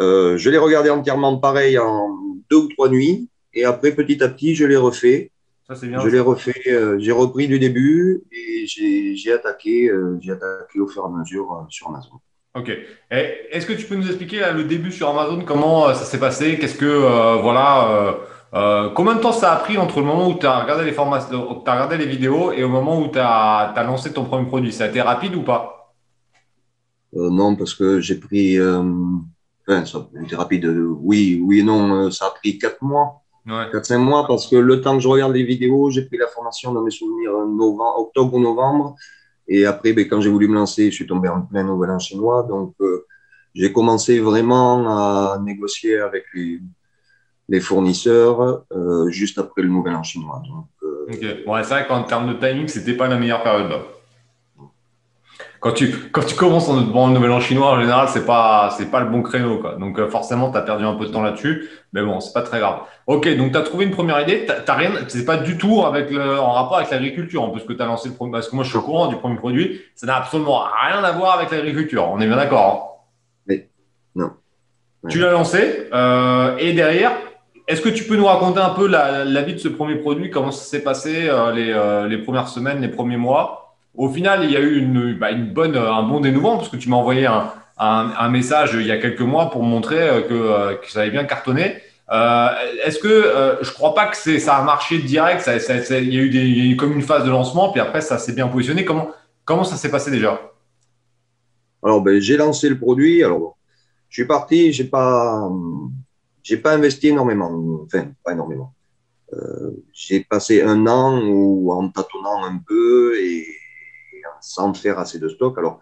Euh, 0.00 0.36
je 0.36 0.50
l'ai 0.50 0.58
regardé 0.58 0.90
entièrement 0.90 1.38
pareil 1.38 1.78
en 1.78 2.08
deux 2.50 2.56
ou 2.56 2.68
trois 2.68 2.88
nuits. 2.88 3.28
Et 3.52 3.64
après, 3.64 3.92
petit 3.92 4.22
à 4.22 4.28
petit, 4.28 4.54
je 4.54 4.64
l'ai 4.64 4.76
refait. 4.76 5.30
Ça, 5.66 5.74
c'est 5.74 5.86
bien. 5.86 5.98
Je 6.00 6.08
l'ai 6.08 6.20
refait, 6.20 6.62
euh, 6.66 6.98
j'ai 6.98 7.12
repris 7.12 7.48
du 7.48 7.58
début 7.58 8.22
et 8.30 8.66
j'ai 8.66 9.32
attaqué, 9.32 9.88
euh, 9.88 10.18
j'ai 10.20 10.32
attaqué 10.32 10.78
au 10.78 10.86
fur 10.86 11.02
et 11.04 11.06
à 11.06 11.18
mesure 11.18 11.52
euh, 11.52 11.64
sur 11.70 11.88
Amazon. 11.88 12.20
Ok. 12.54 12.70
Est-ce 13.10 13.66
que 13.66 13.72
tu 13.72 13.84
peux 13.86 13.96
nous 13.96 14.06
expliquer 14.06 14.40
le 14.54 14.64
début 14.64 14.92
sur 14.92 15.08
Amazon, 15.08 15.42
comment 15.44 15.92
ça 15.94 16.04
s'est 16.04 16.20
passé? 16.20 16.58
Qu'est-ce 16.58 16.76
que, 16.76 17.40
voilà, 17.40 18.16
combien 18.94 19.16
de 19.16 19.20
temps 19.20 19.32
ça 19.32 19.52
a 19.52 19.56
pris 19.56 19.76
entre 19.76 20.00
le 20.00 20.06
moment 20.06 20.28
où 20.28 20.38
tu 20.38 20.46
as 20.46 20.60
regardé 20.60 20.84
les 20.84 20.92
formations, 20.92 21.64
as 21.66 21.72
regardé 21.72 21.96
les 21.96 22.06
vidéos 22.06 22.52
et 22.52 22.62
au 22.62 22.68
moment 22.68 23.00
où 23.00 23.08
tu 23.08 23.18
as, 23.18 23.72
as, 23.74 23.82
lancé 23.82 24.12
ton 24.12 24.24
premier 24.24 24.46
produit? 24.46 24.72
Ça 24.72 24.84
a 24.84 24.88
été 24.88 25.00
rapide 25.00 25.34
ou 25.34 25.42
pas? 25.42 25.94
Non, 27.12 27.56
parce 27.56 27.74
que 27.74 28.00
j'ai 28.00 28.20
pris 28.20 28.58
Enfin, 29.66 29.84
ça 29.86 29.98
a 29.98 30.22
été 30.22 30.36
rapide. 30.36 30.66
Oui, 31.00 31.42
oui 31.44 31.62
non. 31.62 32.10
Ça 32.10 32.26
a 32.26 32.30
pris 32.30 32.58
quatre 32.58 32.82
mois. 32.82 33.22
Ouais. 33.46 33.70
4-5 33.72 33.98
mois 33.98 34.26
parce 34.26 34.46
que 34.46 34.56
le 34.56 34.80
temps 34.80 34.94
que 34.94 35.02
je 35.02 35.08
regarde 35.08 35.34
les 35.34 35.44
vidéos, 35.44 35.90
j'ai 35.90 36.02
pris 36.02 36.16
la 36.16 36.26
formation 36.28 36.72
dans 36.72 36.82
mes 36.82 36.90
souvenirs 36.90 37.32
novembre, 37.46 37.98
octobre 37.98 38.34
ou 38.34 38.40
novembre. 38.40 38.96
Et 39.46 39.66
après, 39.66 39.92
ben, 39.92 40.08
quand 40.08 40.20
j'ai 40.20 40.30
voulu 40.30 40.48
me 40.48 40.54
lancer, 40.54 40.90
je 40.90 40.94
suis 40.94 41.06
tombé 41.06 41.28
en 41.28 41.42
plein 41.42 41.62
nouvel 41.62 41.90
an 41.90 41.98
chinois. 41.98 42.44
Donc, 42.48 42.74
euh, 42.80 43.06
j'ai 43.54 43.72
commencé 43.72 44.18
vraiment 44.18 44.88
à 44.88 45.38
négocier 45.38 45.98
avec 45.98 46.24
les, 46.34 46.60
les 47.48 47.60
fournisseurs 47.60 48.64
euh, 48.72 49.08
juste 49.10 49.38
après 49.38 49.62
le 49.62 49.68
nouvel 49.68 49.94
an 49.94 50.02
chinois. 50.02 50.42
Donc, 50.48 50.66
euh, 50.82 51.44
ouais, 51.46 51.62
c'est 51.62 51.74
vrai 51.74 51.86
qu'en 51.86 52.04
termes 52.04 52.28
de 52.28 52.34
timing, 52.34 52.68
c'était 52.68 52.94
pas 52.94 53.08
la 53.08 53.16
meilleure 53.16 53.42
période. 53.42 53.72
Quand 55.64 55.72
tu, 55.72 55.94
quand 56.12 56.20
tu 56.26 56.34
commences 56.34 56.68
en 56.68 56.78
bon, 56.82 57.06
le 57.06 57.14
nouvel 57.14 57.30
an 57.30 57.40
chinois, 57.40 57.70
en 57.70 57.80
général, 57.80 58.06
c'est 58.10 58.26
pas, 58.26 58.68
c'est 58.76 58.90
pas 58.90 59.00
le 59.00 59.06
bon 59.06 59.22
créneau. 59.22 59.60
Quoi. 59.60 59.76
Donc, 59.76 59.98
euh, 59.98 60.10
forcément, 60.10 60.50
tu 60.50 60.58
as 60.58 60.60
perdu 60.60 60.84
un 60.84 60.92
peu 60.92 61.06
de 61.06 61.10
temps 61.10 61.22
là-dessus. 61.22 61.70
Mais 61.94 62.02
bon, 62.02 62.20
c'est 62.20 62.34
pas 62.34 62.42
très 62.42 62.58
grave. 62.58 62.80
Ok, 63.06 63.34
donc 63.38 63.52
tu 63.52 63.56
as 63.56 63.62
trouvé 63.62 63.86
une 63.86 63.90
première 63.90 64.20
idée. 64.20 64.44
T'as 64.44 64.74
rien, 64.74 64.90
c'est 65.08 65.24
pas 65.24 65.38
du 65.38 65.56
tout 65.56 65.82
avec 65.86 66.10
le, 66.10 66.38
en 66.38 66.52
rapport 66.52 66.76
avec 66.76 66.90
l'agriculture, 66.90 67.42
hein, 67.42 67.50
parce 67.50 67.64
que 67.64 67.72
tu 67.72 67.80
as 67.80 67.86
lancé 67.86 68.10
le 68.10 68.14
premier, 68.14 68.32
parce 68.32 68.50
que 68.50 68.54
moi, 68.54 68.62
je 68.62 68.68
suis 68.68 68.76
au 68.76 68.82
courant 68.82 69.06
du 69.06 69.16
premier 69.16 69.36
produit. 69.36 69.80
Ça 69.94 70.06
n'a 70.06 70.16
absolument 70.16 70.64
rien 70.86 71.02
à 71.02 71.12
voir 71.12 71.38
avec 71.38 71.50
l'agriculture. 71.50 72.10
On 72.10 72.20
est 72.20 72.26
bien 72.26 72.36
d'accord. 72.36 72.66
Hein 72.68 73.48
oui. 73.48 73.62
Non. 74.14 74.32
Tu 75.08 75.18
l'as 75.18 75.30
lancé. 75.30 75.88
Euh, 75.94 76.58
et 76.58 76.74
derrière, 76.74 77.12
est-ce 77.68 77.80
que 77.80 77.88
tu 77.88 78.04
peux 78.04 78.16
nous 78.16 78.26
raconter 78.26 78.60
un 78.60 78.74
peu 78.74 78.86
la, 78.86 79.24
la 79.24 79.40
vie 79.40 79.54
de 79.54 79.58
ce 79.58 79.68
premier 79.68 79.94
produit? 79.94 80.28
Comment 80.28 80.50
ça 80.50 80.64
s'est 80.66 80.84
passé 80.84 81.26
euh, 81.26 81.52
les, 81.52 82.08
les 82.14 82.22
premières 82.22 82.48
semaines, 82.48 82.82
les 82.82 82.88
premiers 82.88 83.16
mois? 83.16 83.63
Au 83.94 84.08
final, 84.08 84.44
il 84.44 84.50
y 84.50 84.56
a 84.56 84.60
eu 84.60 84.78
une, 84.78 85.14
bah, 85.14 85.32
bonne, 85.34 85.76
un 85.76 86.02
bon 86.02 86.20
dénouement 86.20 86.56
parce 86.56 86.68
que 86.68 86.76
tu 86.76 86.88
m'as 86.88 86.96
envoyé 86.96 87.26
un, 87.26 88.28
message 88.28 88.74
il 88.74 88.86
y 88.86 88.92
a 88.92 88.98
quelques 88.98 89.20
mois 89.20 89.50
pour 89.50 89.62
montrer 89.62 90.08
euh, 90.08 90.22
que, 90.22 90.34
euh, 90.34 90.74
que 90.76 90.90
ça 90.90 91.02
avait 91.02 91.10
bien 91.10 91.24
cartonné. 91.24 91.76
Euh, 92.12 92.48
Est-ce 92.84 92.98
que 92.98 93.08
euh, 93.08 93.62
je 93.62 93.70
crois 93.72 93.94
pas 93.94 94.06
que 94.06 94.38
ça 94.38 94.56
a 94.56 94.62
marché 94.62 94.98
direct 94.98 95.48
il, 95.90 96.14
y 96.14 96.18
a 96.18 96.64
eu 96.72 96.76
comme 96.76 96.92
une 96.92 97.02
phase 97.02 97.24
de 97.24 97.30
lancement, 97.30 97.72
puis 97.72 97.80
après 97.80 98.00
ça 98.00 98.18
s'est 98.18 98.34
bien 98.34 98.48
positionné. 98.48 98.84
Comment 99.44 99.64
ça 99.64 99.76
s'est 99.76 99.90
passé 99.90 100.10
déjà? 100.10 100.40
Alors 101.82 102.02
ben, 102.02 102.20
j'ai 102.20 102.36
lancé 102.36 102.68
le 102.68 102.78
produit. 102.78 103.22
Alors 103.22 103.56
je 104.08 104.20
suis 104.20 104.26
parti, 104.26 104.72
j'ai 104.72 104.84
pas 104.84 105.48
pas 106.62 106.72
investi 106.74 107.08
énormément, 107.08 107.80
enfin 107.84 108.08
pas 108.22 108.32
énormément. 108.32 108.74
Euh, 109.32 109.70
j'ai 109.92 110.20
passé 110.20 110.62
un 110.62 110.86
an 110.86 111.18
en 111.70 111.88
tâtonnant 111.88 112.44
un 112.44 112.58
peu 112.58 113.18
et 113.18 113.46
sans 114.44 114.74
faire 114.74 114.98
assez 114.98 115.18
de 115.18 115.28
stock. 115.28 115.58
Alors, 115.58 115.80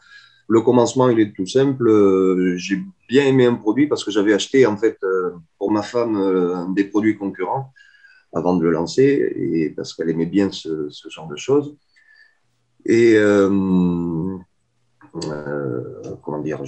le 0.49 0.61
commencement, 0.61 1.09
il 1.09 1.19
est 1.21 1.33
tout 1.35 1.47
simple. 1.47 1.89
Euh, 1.89 2.57
j'ai 2.57 2.83
bien 3.09 3.25
aimé 3.27 3.47
un 3.47 3.55
produit 3.55 3.87
parce 3.87 4.05
que 4.05 4.11
j'avais 4.11 4.35
acheté, 4.35 4.67
en 4.67 4.77
fait, 4.77 4.99
euh, 5.03 5.31
pour 5.59 5.71
ma 5.71 5.83
femme, 5.83 6.17
euh, 6.17 6.67
des 6.75 6.85
produits 6.85 7.17
concurrents 7.17 7.73
avant 8.35 8.57
de 8.57 8.63
le 8.63 8.71
lancer 8.71 9.33
et 9.37 9.71
parce 9.71 9.95
qu'elle 9.95 10.11
aimait 10.11 10.27
bien 10.27 10.51
ce, 10.51 10.89
genre 11.09 11.29
de 11.29 11.37
choses. 11.37 11.77
Et 12.87 13.17
comment 16.23 16.41
dire, 16.43 16.65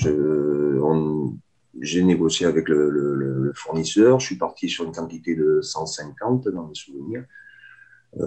j'ai 1.81 2.03
négocié 2.03 2.47
avec 2.47 2.69
le, 2.69 2.91
le, 2.91 3.53
fournisseur. 3.55 4.21
Je 4.21 4.27
suis 4.27 4.37
parti 4.37 4.69
sur 4.69 4.85
une 4.85 4.93
quantité 4.93 5.35
de 5.35 5.61
150 5.63 6.49
dans 6.49 6.67
mes 6.67 6.75
souvenirs 6.75 7.25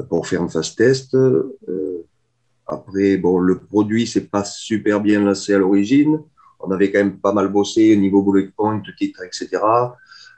pour 0.09 0.25
faire 0.25 0.41
un 0.41 0.49
fast 0.49 0.77
test. 0.77 1.15
Après, 2.67 3.17
bon, 3.17 3.39
le 3.39 3.59
produit, 3.59 4.05
c'est 4.05 4.29
pas 4.29 4.43
super 4.43 4.99
bien 4.99 5.21
lancé 5.21 5.53
à 5.53 5.57
l'origine. 5.57 6.19
On 6.59 6.71
avait 6.71 6.91
quand 6.91 6.99
même 6.99 7.19
pas 7.19 7.31
mal 7.31 7.47
bossé 7.47 7.95
au 7.95 7.99
niveau 7.99 8.21
bullet 8.21 8.49
point, 8.55 8.81
titre, 8.97 9.23
etc. 9.23 9.61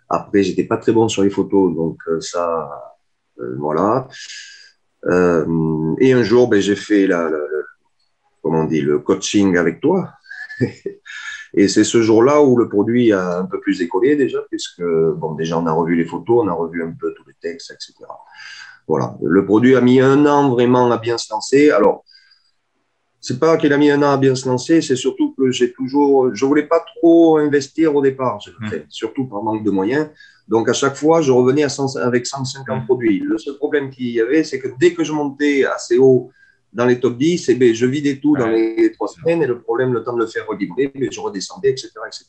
Après, 0.10 0.44
j'étais 0.44 0.64
pas 0.64 0.78
très 0.78 0.92
bon 0.92 1.08
sur 1.08 1.24
les 1.24 1.30
photos, 1.30 1.74
donc 1.76 1.98
euh, 2.08 2.20
ça, 2.20 2.70
euh, 3.40 3.56
voilà. 3.58 4.08
Euh, 5.06 5.96
et 6.00 6.14
un 6.14 6.24
jour, 6.24 6.50
ben, 6.50 6.62
j'ai 6.62 6.76
fait 6.76 7.08
la, 7.08 7.32
comment 8.44 8.62
on 8.62 8.66
dit, 8.66 8.82
le 8.82 9.00
coaching 9.00 9.58
avec 9.58 9.80
toi. 9.82 10.10
et 11.54 11.68
c'est 11.68 11.84
ce 11.84 12.02
jour-là 12.02 12.42
où 12.42 12.58
le 12.58 12.68
produit 12.70 13.12
a 13.14 13.40
un 13.40 13.46
peu 13.46 13.60
plus 13.60 13.80
décollé 13.80 14.16
déjà, 14.16 14.40
puisque 14.50 14.84
bon, 14.84 15.34
déjà 15.34 15.58
on 15.58 15.66
a 15.66 15.72
revu 15.72 15.96
les 15.96 16.06
photos, 16.06 16.44
on 16.44 16.48
a 16.48 16.54
revu 16.54 16.84
un 16.84 16.92
peu 16.92 17.14
tous 17.14 17.26
les 17.28 17.36
textes, 17.42 17.72
etc. 17.72 17.94
Voilà. 18.88 19.16
Le 19.22 19.46
produit 19.46 19.76
a 19.76 19.82
mis 19.82 20.00
un 20.00 20.26
an 20.26 20.50
vraiment 20.50 20.92
à 20.92 20.98
bien 20.98 21.18
se 21.18 21.32
lancer. 21.32 21.70
Alors, 21.70 22.04
c'est 23.22 23.40
pas 23.40 23.58
qu'il 23.58 23.74
a 23.74 23.78
mis 23.78 23.92
un 23.92 24.02
an 24.02 24.12
à 24.12 24.18
bien 24.18 24.34
se 24.36 24.48
lancer, 24.48 24.82
c'est 24.82 24.96
surtout 24.96 25.36
que 25.38 25.52
j'ai 25.52 25.74
toujours, 25.74 26.34
je 26.34 26.46
voulais 26.46 26.64
pas 26.64 26.84
trop 26.96 27.38
investir 27.38 27.94
au 27.96 28.02
départ, 28.02 28.40
mmh. 28.62 28.70
surtout 28.88 29.26
par 29.26 29.44
manque 29.44 29.64
de 29.64 29.72
moyens. 29.72 30.10
Donc 30.48 30.70
à 30.70 30.74
chaque 30.74 30.96
fois, 30.96 31.22
je 31.22 31.32
revenais 31.32 31.64
à 31.64 31.70
100, 31.70 31.98
avec 31.98 32.26
150 32.26 32.84
mmh. 32.84 32.86
produits. 32.86 33.20
Le 33.20 33.38
seul 33.38 33.56
problème 33.56 33.90
qu'il 33.90 34.08
y 34.08 34.22
avait, 34.22 34.44
c'est 34.44 34.60
que 34.60 34.70
dès 34.80 34.94
que 34.94 35.04
je 35.04 35.12
montais 35.12 35.66
assez 35.66 35.98
haut 35.98 36.32
dans 36.72 36.86
les 36.86 37.00
top 37.00 37.18
10, 37.18 37.50
eh 37.50 37.56
bien, 37.56 37.74
je 37.74 37.86
vidais 37.86 38.18
tout 38.18 38.38
dans 38.38 38.48
les 38.48 38.92
trois 38.94 39.08
semaines 39.08 39.44
et 39.44 39.48
le 39.48 39.60
problème, 39.60 39.92
le 39.94 40.04
temps 40.04 40.14
de 40.14 40.20
le 40.20 40.28
faire 40.28 40.48
relibrer, 40.48 40.92
mais 40.96 41.10
je 41.12 41.20
redescendais, 41.20 41.72
etc. 41.72 41.90
etc. 42.08 42.26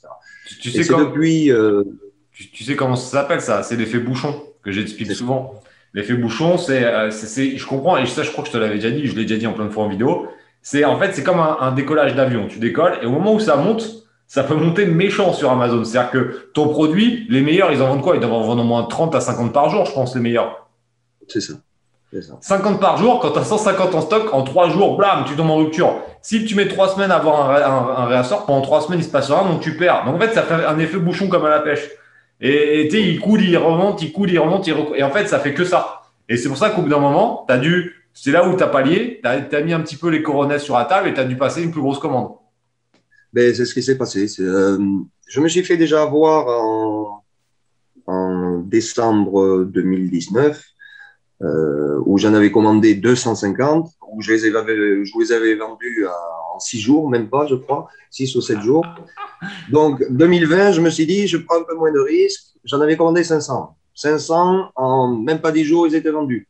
Tu, 0.61 0.71
sais 0.71 0.93
depuis, 0.93 1.53
euh, 1.53 1.85
tu, 2.33 2.65
sais 2.65 2.75
comment 2.75 2.97
ça 2.97 3.19
s'appelle 3.19 3.43
ça? 3.43 3.63
C'est 3.63 3.77
l'effet 3.77 3.99
bouchon 3.99 4.43
que 4.65 4.73
j'explique 4.73 5.13
souvent. 5.13 5.61
L'effet 5.93 6.15
bouchon, 6.15 6.57
euh, 6.69 7.11
c'est, 7.11 7.57
je 7.57 7.67
comprends, 7.67 7.97
et 7.99 8.07
ça, 8.07 8.23
je 8.23 8.31
crois 8.31 8.43
que 8.43 8.49
je 8.49 8.55
te 8.55 8.59
l'avais 8.59 8.77
déjà 8.77 8.91
dit, 8.91 9.07
je 9.07 9.15
l'ai 9.15 9.23
déjà 9.23 9.37
dit 9.37 9.47
en 9.47 9.53
plein 9.53 9.67
de 9.67 9.71
fois 9.71 9.85
en 9.85 9.89
vidéo 9.89 10.27
c'est 10.63 10.85
en 10.85 10.99
fait, 10.99 11.13
c'est 11.13 11.23
comme 11.23 11.41
un, 11.41 11.73
décollage 11.73 12.15
d'avion. 12.15 12.47
Tu 12.49 12.59
décolles 12.59 12.99
et 13.03 13.07
au 13.07 13.11
moment 13.11 13.35
où 13.35 13.41
ça 13.41 13.57
monte, 13.57 13.87
ça 14.27 14.45
peut 14.45 14.55
monter 14.55 14.87
méchant 14.87 15.33
sur 15.33 15.51
Amazon. 15.51 15.85
C'est-à-dire 15.85 16.11
que 16.11 16.51
ton 16.55 16.69
produit, 16.69 17.27
les 17.31 17.41
meilleurs, 17.41 17.73
ils 17.73 17.83
en 17.83 17.89
vendent 17.89 18.03
quoi? 18.03 18.15
Ils 18.15 18.21
doivent 18.21 18.33
en 18.33 18.43
vendre 18.43 18.63
au 18.63 18.67
moins 18.67 18.85
30 18.85 19.15
à 19.15 19.21
50 19.21 19.53
par 19.53 19.71
jour, 19.71 19.87
je 19.87 19.93
pense, 19.93 20.15
les 20.15 20.21
meilleurs. 20.21 20.69
C'est 21.27 21.41
ça. 21.41 21.55
ça. 22.21 22.35
50 22.41 22.81
par 22.81 22.97
jour, 22.97 23.21
quand 23.21 23.33
tu 23.33 23.39
as 23.39 23.45
150 23.45 23.95
en 23.95 24.01
stock, 24.03 24.35
en 24.35 24.43
3 24.43 24.71
jours, 24.71 24.97
blam, 24.97 25.25
tu 25.27 25.35
tombes 25.35 25.51
en 25.51 25.57
rupture. 25.57 25.95
Si 26.23 26.45
tu 26.45 26.55
mets 26.55 26.69
3 26.69 26.95
semaines 26.95 27.11
à 27.11 27.17
avoir 27.17 27.51
un, 27.99 28.07
réassort, 28.07 28.47
pendant 28.47 28.61
3 28.61 28.83
semaines, 28.83 29.01
il 29.01 29.05
se 29.05 29.11
passe 29.11 29.31
rien, 29.31 29.45
donc 29.45 29.61
tu 29.61 29.77
perds. 29.77 30.05
Donc 30.05 30.17
en 30.17 30.21
fait, 30.21 30.33
ça 30.33 30.43
fait 30.43 30.55
un 30.65 30.79
effet 30.79 30.99
bouchon 30.99 31.29
comme 31.29 31.47
à 31.47 31.51
la 31.51 31.61
pêche. 31.61 31.89
Et 32.41 32.89
tu 32.91 32.97
sais, 32.97 33.03
il 33.03 33.21
coule, 33.21 33.43
il 33.43 33.57
remonte, 33.57 34.01
il 34.03 34.13
coule, 34.13 34.31
il 34.31 34.39
remonte, 34.39 34.67
il 34.67 34.75
et 34.97 35.03
en 35.03 35.11
fait, 35.11 35.27
ça 35.27 35.41
fait 35.41 35.55
que 35.55 35.65
ça. 35.65 36.03
Et 36.29 36.37
c'est 36.37 36.49
pour 36.49 36.57
ça 36.57 36.71
qu'au 36.71 36.83
bout 36.83 36.89
d'un 36.89 36.99
moment, 36.99 37.45
tu 37.49 37.55
as 37.55 37.59
dû 37.59 38.00
c'est 38.13 38.33
là 38.33 38.49
où 38.49 38.57
tu 38.57 38.63
as 38.63 38.69
pallié, 38.69 39.21
tu 39.23 39.57
as, 39.57 39.61
mis 39.63 39.73
un 39.73 39.81
petit 39.81 39.97
peu 39.97 40.09
les 40.09 40.23
coronets 40.23 40.59
sur 40.59 40.77
la 40.77 40.85
table 40.85 41.09
et 41.09 41.15
tu 41.15 41.21
as 41.21 41.25
dû 41.25 41.37
passer 41.37 41.63
une 41.63 41.71
plus 41.71 41.81
grosse 41.81 41.99
commande. 41.99 42.33
Ben, 43.33 43.55
c'est 43.55 43.65
ce 43.65 43.75
qui 43.75 43.83
s'est 43.83 43.97
passé. 43.97 44.27
Euh, 44.41 44.79
je 45.29 45.41
me 45.41 45.49
suis 45.49 45.63
fait 45.63 45.77
déjà 45.77 46.03
avoir 46.03 46.49
en, 46.49 47.23
décembre 48.65 49.65
2019, 49.65 50.63
euh, 51.43 52.01
où 52.05 52.19
j'en 52.19 52.35
avais 52.35 52.51
commandé 52.51 52.95
250, 52.95 53.91
où 54.13 54.21
je 54.21 54.33
les 54.33 54.57
avais, 54.57 55.05
je 55.05 55.13
les 55.19 55.33
avais 55.33 55.55
vendus 55.55 56.07
en 56.07 56.59
6 56.59 56.81
jours, 56.81 57.09
même 57.09 57.29
pas, 57.29 57.47
je 57.47 57.55
crois, 57.55 57.89
6 58.11 58.35
ou 58.37 58.41
7 58.41 58.61
jours. 58.61 58.85
Donc, 59.71 60.05
2020, 60.11 60.73
je 60.73 60.81
me 60.81 60.91
suis 60.91 61.07
dit, 61.07 61.27
je 61.27 61.39
prends 61.39 61.61
un 61.61 61.65
peu 61.65 61.75
moins 61.75 61.93
de 61.93 62.01
risques. 62.01 62.55
J'en 62.65 62.81
avais 62.81 62.97
commandé 62.97 63.25
500. 63.25 63.77
500, 63.95 64.73
en 64.75 65.17
même 65.17 65.41
pas 65.41 65.53
10 65.53 65.65
jours, 65.65 65.87
ils 65.87 65.95
étaient 65.95 66.11
vendus. 66.11 66.50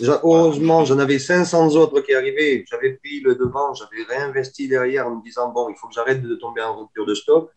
Heureusement, 0.00 0.84
j'en 0.84 0.98
avais 0.98 1.18
500 1.18 1.74
autres 1.76 2.00
qui 2.00 2.14
arrivaient. 2.14 2.64
J'avais 2.70 2.94
pris 2.94 3.20
le 3.20 3.34
devant, 3.34 3.74
j'avais 3.74 4.02
réinvesti 4.08 4.68
derrière 4.68 5.06
en 5.06 5.16
me 5.16 5.22
disant 5.22 5.50
bon, 5.50 5.68
il 5.68 5.76
faut 5.76 5.88
que 5.88 5.94
j'arrête 5.94 6.22
de 6.22 6.34
tomber 6.36 6.62
en 6.62 6.78
rupture 6.78 7.06
de 7.06 7.14
stock. 7.14 7.50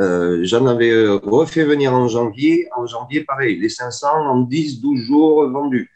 Euh, 0.00 0.40
j'en 0.42 0.66
avais 0.66 0.90
euh, 0.90 1.16
refait 1.16 1.64
venir 1.64 1.92
en 1.92 2.08
janvier. 2.08 2.68
En 2.76 2.86
janvier, 2.86 3.24
pareil, 3.24 3.58
les 3.58 3.68
500 3.68 4.08
en 4.08 4.40
10, 4.40 4.80
12 4.80 5.00
jours 5.00 5.48
vendus. 5.50 5.90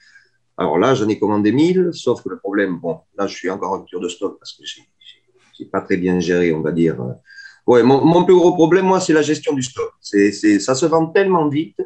Alors 0.56 0.78
là, 0.78 0.94
j'en 0.94 1.08
ai 1.08 1.18
commandé 1.18 1.52
1000, 1.52 1.90
sauf 1.92 2.22
que 2.22 2.28
le 2.28 2.38
problème, 2.38 2.78
bon, 2.78 3.00
là, 3.16 3.26
je 3.26 3.36
suis 3.36 3.50
encore 3.50 3.72
en 3.72 3.78
rupture 3.78 4.00
de 4.00 4.08
stock 4.08 4.38
parce 4.38 4.52
que 4.52 4.64
j'ai 4.64 5.64
pas 5.66 5.80
très 5.80 5.96
bien 5.96 6.18
géré, 6.20 6.52
on 6.52 6.60
va 6.60 6.72
dire. 6.72 6.96
Ouais, 7.66 7.82
mon, 7.82 8.04
mon 8.04 8.24
plus 8.24 8.34
gros 8.34 8.54
problème, 8.54 8.86
moi, 8.86 9.00
c'est 9.00 9.12
la 9.12 9.22
gestion 9.22 9.52
du 9.52 9.62
stock. 9.62 9.92
C'est, 10.00 10.32
ça 10.58 10.74
se 10.74 10.86
vend 10.86 11.06
tellement 11.06 11.48
vite 11.48 11.76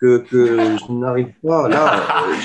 que, 0.00 0.18
que 0.18 0.56
je 0.56 0.92
n'arrive 0.92 1.32
pas. 1.44 1.68
Là, 1.68 1.94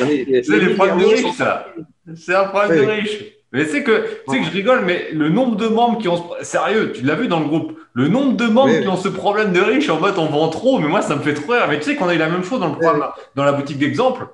euh, 0.01 0.41
C'est 0.43 0.59
les 0.59 0.73
problèmes 0.75 0.99
de 0.99 1.05
riches, 1.05 1.31
ça. 1.33 1.67
C'est 2.15 2.35
un 2.35 2.45
problème 2.45 2.85
de 2.85 2.91
riches. 2.91 3.23
Mais 3.53 3.65
c'est 3.65 3.83
que, 3.83 4.05
c'est 4.29 4.39
que 4.39 4.45
je 4.45 4.51
rigole, 4.51 4.83
mais 4.85 5.09
le 5.11 5.27
nombre 5.27 5.57
de 5.57 5.67
membres 5.67 5.97
qui 5.97 6.07
ont 6.07 6.23
sérieux, 6.41 6.93
tu 6.93 7.03
l'as 7.03 7.15
vu 7.15 7.27
dans 7.27 7.41
le 7.41 7.47
groupe, 7.47 7.77
le 7.93 8.07
nombre 8.07 8.37
de 8.37 8.45
membres 8.45 8.79
qui 8.79 8.87
ont 8.87 8.95
ce 8.95 9.09
problème 9.09 9.51
de 9.51 9.59
riches, 9.59 9.89
en 9.89 10.01
fait, 10.01 10.17
on 10.17 10.27
vend 10.27 10.47
trop, 10.47 10.79
mais 10.79 10.87
moi, 10.87 11.01
ça 11.01 11.15
me 11.15 11.21
fait 11.21 11.33
trop 11.33 11.51
rire. 11.51 11.65
Mais 11.67 11.77
tu 11.79 11.83
sais 11.83 11.95
qu'on 11.95 12.07
a 12.07 12.13
eu 12.13 12.17
la 12.17 12.29
même 12.29 12.43
chose 12.43 12.61
dans 12.61 12.69
le 12.69 12.77
programme, 12.77 13.09
dans 13.35 13.43
la 13.43 13.51
boutique 13.51 13.77
d'exemple. 13.77 14.27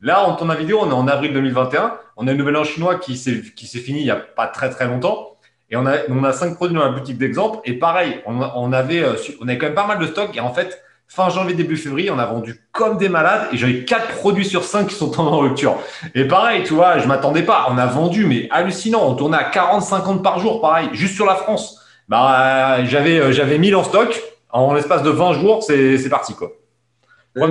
Là, 0.00 0.24
en 0.24 0.36
tourne 0.36 0.50
la 0.50 0.54
vidéo, 0.54 0.78
on 0.80 0.88
est 0.88 0.94
en 0.94 1.08
avril 1.08 1.32
2021. 1.32 1.94
On 2.16 2.28
a 2.28 2.30
un 2.30 2.34
nouvel 2.34 2.56
an 2.56 2.64
chinois 2.64 2.94
qui 2.94 3.16
s'est 3.16 3.42
fini 3.42 4.00
il 4.00 4.04
n'y 4.04 4.10
a 4.10 4.16
pas 4.16 4.46
très 4.46 4.70
très 4.70 4.86
longtemps. 4.86 5.36
Et 5.70 5.76
on 5.76 5.86
a, 5.86 5.98
on 6.08 6.24
a 6.24 6.32
cinq 6.32 6.56
produits 6.56 6.76
dans 6.76 6.84
la 6.84 6.90
boutique 6.90 7.18
d'exemple. 7.18 7.58
Et 7.64 7.74
pareil, 7.74 8.20
on, 8.26 8.40
on, 8.40 8.72
avait, 8.72 9.02
euh, 9.02 9.14
on 9.40 9.46
avait 9.46 9.58
quand 9.58 9.66
même 9.66 9.74
pas 9.74 9.86
mal 9.86 9.98
de 9.98 10.06
stock. 10.06 10.36
Et 10.36 10.40
en 10.40 10.52
fait, 10.52 10.82
fin 11.10 11.28
janvier, 11.28 11.54
début 11.54 11.76
février, 11.76 12.10
on 12.10 12.18
a 12.18 12.24
vendu 12.24 12.62
comme 12.70 12.96
des 12.96 13.08
malades. 13.08 13.48
Et 13.52 13.56
j'avais 13.56 13.84
quatre 13.84 14.16
produits 14.18 14.44
sur 14.44 14.62
cinq 14.64 14.86
qui 14.88 14.94
sont 14.94 15.20
en 15.20 15.40
rupture. 15.40 15.76
Et 16.14 16.24
pareil, 16.24 16.62
tu 16.62 16.72
vois, 16.72 16.98
je 16.98 17.08
m'attendais 17.08 17.42
pas. 17.42 17.66
On 17.70 17.76
a 17.78 17.86
vendu, 17.86 18.26
mais 18.26 18.48
hallucinant. 18.50 19.06
On 19.06 19.14
tournait 19.14 19.36
à 19.36 19.50
40-50 19.50 20.22
par 20.22 20.38
jour, 20.38 20.60
pareil, 20.60 20.88
juste 20.92 21.16
sur 21.16 21.26
la 21.26 21.34
France. 21.34 21.80
Bah, 22.08 22.84
j'avais, 22.84 23.18
euh, 23.18 23.32
j'avais 23.32 23.58
1000 23.58 23.74
en 23.76 23.84
stock. 23.84 24.22
En 24.52 24.72
l'espace 24.72 25.02
de 25.02 25.10
20 25.10 25.34
jours, 25.34 25.62
c'est 25.62 26.08
parti, 26.08 26.34
quoi. 26.34 26.52
Moi, 27.36 27.48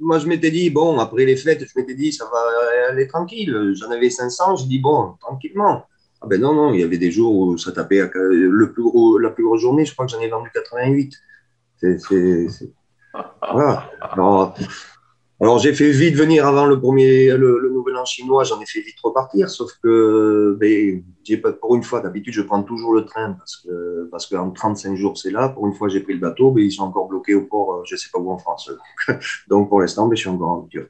moi, 0.00 0.18
je 0.18 0.26
m'étais 0.26 0.50
dit, 0.50 0.70
bon, 0.70 0.98
après 0.98 1.26
les 1.26 1.36
fêtes, 1.36 1.62
je 1.66 1.78
m'étais 1.78 1.94
dit, 1.94 2.12
ça 2.12 2.24
va 2.24 2.90
aller 2.90 3.06
tranquille. 3.06 3.74
J'en 3.74 3.90
avais 3.90 4.08
500, 4.08 4.56
je 4.56 4.64
dis, 4.64 4.78
bon, 4.78 5.14
tranquillement. 5.20 5.84
Ah 6.20 6.26
ben 6.26 6.40
non, 6.40 6.52
non, 6.52 6.72
il 6.72 6.80
y 6.80 6.82
avait 6.82 6.98
des 6.98 7.10
jours 7.10 7.34
où 7.34 7.58
ça 7.58 7.72
tapait. 7.72 8.10
Le 8.14 8.72
plus 8.72 8.82
gros, 8.82 9.18
la 9.18 9.30
plus 9.30 9.44
grosse 9.44 9.60
journée, 9.60 9.84
je 9.84 9.92
crois 9.92 10.06
que 10.06 10.12
j'en 10.12 10.20
ai 10.20 10.28
vendu 10.28 10.50
88. 10.52 11.14
C'est. 11.78 11.96
Voilà. 13.52 13.90
Alors, 14.00 14.54
alors 15.40 15.58
j'ai 15.58 15.72
fait 15.72 15.90
vite 15.90 16.16
venir 16.16 16.46
avant 16.46 16.66
le 16.66 16.80
premier, 16.80 17.36
le, 17.36 17.70
nouvel 17.72 17.96
an 17.96 18.04
chinois, 18.04 18.44
j'en 18.44 18.60
ai 18.60 18.66
fait 18.66 18.80
vite 18.80 18.96
repartir, 19.02 19.48
sauf 19.48 19.70
que 19.82 20.56
ben, 20.58 21.02
pas, 21.40 21.52
pour 21.52 21.76
une 21.76 21.82
fois, 21.82 22.00
d'habitude, 22.00 22.34
je 22.34 22.42
prends 22.42 22.62
toujours 22.62 22.92
le 22.92 23.04
train 23.04 23.32
parce 23.32 23.56
que 23.56 24.08
parce 24.10 24.26
qu'en 24.26 24.50
35 24.50 24.96
jours, 24.96 25.16
c'est 25.16 25.30
là. 25.30 25.48
Pour 25.48 25.66
une 25.66 25.74
fois, 25.74 25.88
j'ai 25.88 26.00
pris 26.00 26.14
le 26.14 26.20
bateau, 26.20 26.52
mais 26.52 26.64
ils 26.64 26.72
sont 26.72 26.84
encore 26.84 27.06
bloqués 27.08 27.34
au 27.34 27.42
port, 27.42 27.72
euh, 27.72 27.82
je 27.86 27.94
ne 27.94 27.98
sais 27.98 28.08
pas 28.12 28.18
où 28.18 28.30
en 28.30 28.38
France. 28.38 28.70
Donc 29.48 29.68
pour 29.68 29.80
l'instant, 29.80 30.08
ben, 30.08 30.16
je 30.16 30.20
suis 30.20 30.30
encore 30.30 30.50
en 30.50 30.58
voiture. 30.60 30.86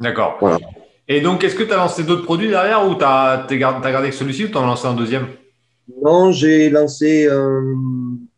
D'accord. 0.00 0.36
Voilà. 0.40 0.58
Et 1.06 1.20
donc, 1.20 1.42
est-ce 1.44 1.56
que 1.56 1.64
tu 1.64 1.72
as 1.72 1.76
lancé 1.76 2.04
d'autres 2.04 2.24
produits 2.24 2.48
derrière 2.48 2.88
ou 2.88 2.94
tu 2.94 3.04
as, 3.04 3.46
gardé 3.50 4.10
que 4.10 4.14
celui-ci 4.14 4.44
ou 4.44 4.48
tu 4.48 4.56
en 4.56 4.62
as 4.62 4.66
lancé 4.66 4.86
un 4.86 4.94
deuxième? 4.94 5.26
Non, 6.02 6.32
j'ai 6.32 6.70
lancé, 6.70 7.28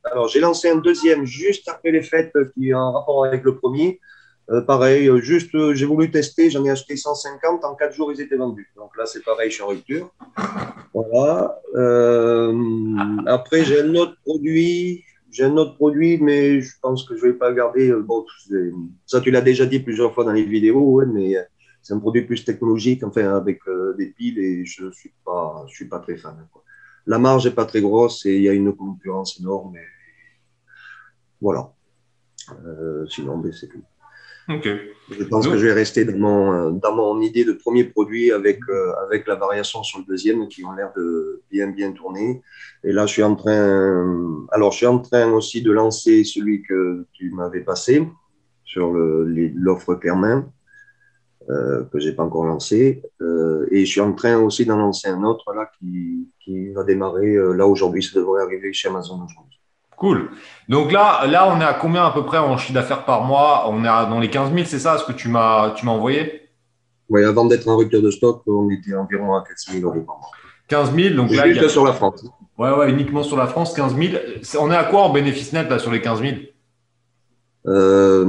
Alors, 0.05 0.29
j'ai 0.29 0.41
lancé 0.41 0.71
un 0.71 0.77
deuxième 0.77 1.25
juste 1.25 1.69
après 1.69 1.91
les 1.91 2.03
fêtes 2.03 2.33
qui 2.55 2.71
est 2.71 2.75
en 2.75 2.93
rapport 2.93 3.25
avec 3.25 3.45
le 3.45 3.57
premier. 3.57 4.01
Euh, 4.51 4.61
pareil, 4.61 5.09
euh, 5.09 5.19
juste, 5.21 5.55
euh, 5.55 5.73
j'ai 5.73 5.87
voulu 5.87 6.11
tester, 6.11 6.51
j'en 6.51 6.65
ai 6.65 6.71
acheté 6.71 6.97
150, 6.97 7.65
en 7.65 7.75
4 7.75 7.95
jours, 7.95 8.13
ils 8.13 8.21
étaient 8.21 8.37
vendus. 8.37 8.71
Donc 8.77 8.97
là, 8.97 9.07
c'est 9.07 9.25
pareil, 9.25 9.51
je 9.51 9.55
suis 9.55 9.63
en 9.63 9.69
rupture. 9.69 10.11
Voilà. 10.93 11.59
après, 13.27 13.65
j'ai 13.65 13.81
un 13.81 13.95
autre 13.95 14.17
produit, 14.25 15.05
j'ai 15.31 15.45
un 15.45 15.57
autre 15.57 15.77
produit, 15.77 16.19
mais 16.19 16.61
je 16.61 16.75
pense 16.83 17.09
que 17.09 17.17
je 17.17 17.25
ne 17.25 17.33
vais 17.33 17.39
pas 17.39 17.51
le 17.51 17.57
garder. 17.57 17.93
Bon, 17.93 18.27
ça, 19.07 19.21
tu 19.21 19.31
l'as 19.31 19.41
déjà 19.41 19.65
dit 19.65 19.81
plusieurs 19.81 20.13
fois 20.13 20.25
dans 20.25 20.33
les 20.33 20.45
vidéos, 20.45 21.03
mais 21.07 21.37
c'est 21.81 21.95
un 21.95 21.99
produit 21.99 22.23
plus 22.23 22.45
technologique, 22.45 23.03
enfin, 23.05 23.35
avec 23.35 23.61
des 23.97 24.07
piles, 24.07 24.39
et 24.39 24.65
je 24.67 24.87
ne 24.87 24.93
suis, 24.93 25.13
pas, 25.25 25.65
suis 25.69 25.87
pas 25.87 26.01
très 26.01 26.17
fan. 26.17 26.37
La 27.07 27.19
marge 27.19 27.47
n'est 27.47 27.55
pas 27.55 27.65
très 27.65 27.81
grosse 27.81 28.25
et 28.27 28.37
il 28.37 28.43
y 28.43 28.49
a 28.49 28.53
une 28.53 28.75
concurrence 28.75 29.39
énorme. 29.41 29.75
Voilà. 31.41 31.73
sinon, 33.09 33.39
ben, 33.39 33.53
c'est 33.53 33.69
tout. 33.69 33.83
Je 34.49 35.25
pense 35.25 35.47
que 35.47 35.57
je 35.57 35.67
vais 35.67 35.73
rester 35.73 36.05
dans 36.05 36.17
mon, 36.17 36.71
dans 36.71 36.95
mon 36.95 37.21
idée 37.21 37.45
de 37.45 37.53
premier 37.53 37.85
produit 37.85 38.33
avec, 38.33 38.59
euh, 38.69 38.93
avec 39.07 39.27
la 39.27 39.37
variation 39.37 39.83
sur 39.83 40.01
le 40.01 40.05
deuxième 40.05 40.49
qui 40.49 40.65
ont 40.65 40.73
l'air 40.73 40.93
de 40.97 41.43
bien, 41.51 41.69
bien 41.69 41.93
tourner. 41.93 42.43
Et 42.85 42.93
là, 42.93 43.07
je 43.07 43.13
suis 43.13 43.23
en 43.23 43.35
train, 43.35 44.47
alors 44.51 44.73
je 44.73 44.79
suis 44.79 44.87
en 44.87 44.99
train 44.99 45.31
aussi 45.33 45.63
de 45.63 45.71
lancer 45.71 46.25
celui 46.25 46.63
que 46.63 47.07
tu 47.13 47.31
m'avais 47.31 47.61
passé 47.61 48.09
sur 48.65 48.93
l'offre 48.93 49.95
Clairmain, 49.97 50.51
euh, 51.51 51.85
que 51.85 52.01
je 52.01 52.09
n'ai 52.09 52.15
pas 52.15 52.25
encore 52.25 52.47
lancé. 52.47 53.03
Euh, 53.21 53.67
et 53.71 53.85
je 53.85 53.91
suis 53.91 54.01
en 54.01 54.13
train 54.13 54.39
aussi 54.39 54.65
d'en 54.65 54.79
lancer 54.79 55.09
un 55.09 55.23
autre 55.25 55.53
là 55.53 55.71
qui, 55.79 56.22
qui 56.53 56.71
va 56.71 56.85
démarrer 56.85 57.35
euh, 57.35 57.53
là 57.53 57.67
aujourd'hui. 57.67 58.03
Ça 58.03 58.19
devrait 58.19 58.43
arriver 58.43 58.73
chez 58.73 58.89
Amazon 58.89 59.15
aujourd'hui. 59.15 59.59
Cool. 59.97 60.31
Donc 60.69 60.91
là, 60.91 61.27
là, 61.27 61.53
on 61.55 61.61
est 61.61 61.65
à 61.65 61.75
combien 61.75 62.05
à 62.05 62.11
peu 62.11 62.25
près 62.25 62.39
en 62.39 62.57
chiffre 62.57 62.75
d'affaires 62.75 63.05
par 63.05 63.23
mois? 63.25 63.69
On 63.69 63.85
est 63.85 64.11
dans 64.11 64.19
les 64.19 64.31
15 64.31 64.53
000, 64.53 64.65
c'est 64.67 64.79
ça 64.79 64.99
ce 64.99 65.05
que 65.05 65.13
tu 65.13 65.29
m'as, 65.29 65.71
tu 65.71 65.87
m'as 65.87 65.93
envoyé? 65.93 66.49
Oui, 67.09 67.23
avant 67.25 67.45
d'être 67.45 67.69
en 67.69 67.77
rupture 67.77 68.03
de 68.03 68.11
stock, 68.11 68.43
on 68.47 68.69
était 68.71 68.95
environ 68.95 69.35
à 69.35 69.45
4 69.47 69.79
000 69.81 69.87
euros 69.89 70.05
par 70.05 70.19
mois. 70.19 70.31
15 70.69 70.95
000, 70.95 71.15
donc 71.15 71.31
là. 71.31 71.47
Juste 71.53 71.69
sur 71.69 71.85
la 71.85 71.93
France. 71.93 72.25
Ouais, 72.59 72.73
ouais, 72.73 72.91
uniquement 72.91 73.23
sur 73.23 73.37
la 73.37 73.47
France, 73.47 73.75
15 73.75 73.97
000. 73.97 74.13
On 74.61 74.71
est 74.71 74.77
à 74.77 74.85
quoi 74.85 75.03
en 75.03 75.11
bénéfice 75.11 75.53
net 75.53 75.69
là 75.69 75.79
sur 75.79 75.91
les 75.91 76.01
15 76.01 76.21
000 76.21 76.33
euh, 77.69 78.27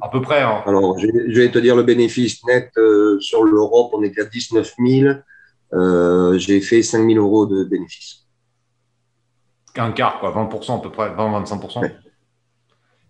à 0.00 0.08
peu 0.08 0.22
près. 0.22 0.40
Hein. 0.40 0.62
Alors, 0.66 0.98
je, 0.98 1.06
vais 1.06 1.50
te 1.50 1.58
dire 1.58 1.76
le 1.76 1.82
bénéfice 1.82 2.42
net 2.46 2.70
euh, 2.78 3.18
sur 3.20 3.44
l'Europe, 3.44 3.90
on 3.92 4.02
était 4.02 4.22
à 4.22 4.24
19 4.24 4.74
000. 4.78 5.14
Euh, 5.72 6.36
j'ai 6.38 6.60
fait 6.60 6.82
5 6.82 7.06
000 7.06 7.18
euros 7.24 7.46
de 7.46 7.64
bénéfice 7.64 8.20
un 9.76 9.92
quart, 9.92 10.18
quoi, 10.18 10.32
20% 10.32 10.76
à 10.76 10.78
peu 10.80 10.90
près, 10.90 11.10
20-25%. 11.10 11.90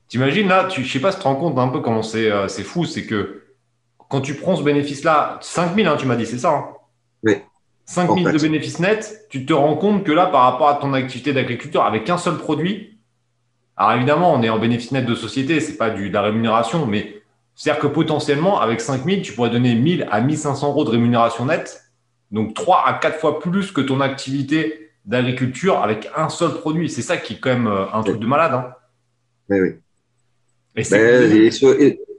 T'imagines 0.08 0.48
là, 0.48 0.64
tu, 0.64 0.84
je 0.84 0.92
sais 0.92 1.00
pas 1.00 1.12
si 1.12 1.18
tu 1.18 1.22
te 1.22 1.28
rends 1.28 1.36
compte 1.36 1.58
un 1.58 1.68
peu 1.68 1.80
comment 1.80 2.02
c'est 2.02 2.30
euh, 2.30 2.48
fou, 2.48 2.84
c'est 2.84 3.06
que 3.06 3.44
quand 4.08 4.20
tu 4.20 4.34
prends 4.34 4.56
ce 4.56 4.62
bénéfice-là, 4.62 5.38
5000, 5.40 5.86
hein, 5.86 5.96
tu 5.98 6.06
m'as 6.06 6.16
dit, 6.16 6.26
c'est 6.26 6.38
ça 6.38 6.50
hein? 6.50 6.64
Oui. 7.22 7.36
5000 7.84 8.32
de 8.32 8.38
bénéfices 8.38 8.78
nets, 8.78 9.26
tu 9.30 9.44
te 9.46 9.52
rends 9.52 9.76
compte 9.76 10.04
que 10.04 10.12
là, 10.12 10.26
par 10.26 10.42
rapport 10.42 10.68
à 10.68 10.74
ton 10.74 10.92
activité 10.92 11.32
d'agriculteur, 11.32 11.84
avec 11.84 12.08
un 12.08 12.18
seul 12.18 12.36
produit, 12.38 12.98
alors 13.76 13.92
évidemment, 13.92 14.32
on 14.32 14.42
est 14.42 14.48
en 14.48 14.58
bénéfice 14.58 14.92
net 14.92 15.06
de 15.06 15.14
société, 15.14 15.60
c'est 15.60 15.76
pas 15.76 15.90
du, 15.90 16.08
de 16.08 16.14
la 16.14 16.22
rémunération, 16.22 16.86
mais 16.86 17.22
c'est-à-dire 17.54 17.82
que 17.82 17.88
potentiellement, 17.88 18.60
avec 18.60 18.80
5000, 18.80 19.22
tu 19.22 19.32
pourrais 19.32 19.50
donner 19.50 19.74
1000 19.74 20.08
à 20.10 20.20
1500 20.20 20.68
euros 20.68 20.84
de 20.84 20.90
rémunération 20.90 21.46
nette, 21.46 21.82
donc 22.30 22.54
3 22.54 22.84
à 22.86 22.94
4 22.94 23.18
fois 23.18 23.40
plus 23.40 23.72
que 23.72 23.80
ton 23.80 24.00
activité 24.00 24.90
d'agriculture 25.04 25.78
avec 25.78 26.08
un 26.16 26.28
seul 26.28 26.52
produit. 26.52 26.88
C'est 26.88 27.02
ça 27.02 27.16
qui 27.16 27.34
est 27.34 27.40
quand 27.40 27.50
même 27.50 27.66
euh, 27.66 27.86
un 27.92 28.02
truc 28.02 28.18
de 28.18 28.26
malade. 28.26 28.52
Hein. 28.54 28.74
Oui, 29.48 29.60
oui. 29.60 29.70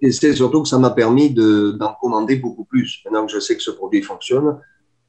Et 0.02 0.12
c'est 0.12 0.34
surtout 0.34 0.63
que 0.63 0.67
ça 0.67 0.80
m'a 0.80 0.89
permis 0.89 1.34
d'en 1.34 1.93
commander 2.02 2.36
beaucoup 2.36 2.65
plus. 2.65 3.02
Maintenant 3.06 3.26
que 3.26 3.32
je 3.32 3.39
sais 3.39 3.56
que 3.56 3.63
ce 3.63 3.71
produit 3.71 4.02
fonctionne, 4.02 4.60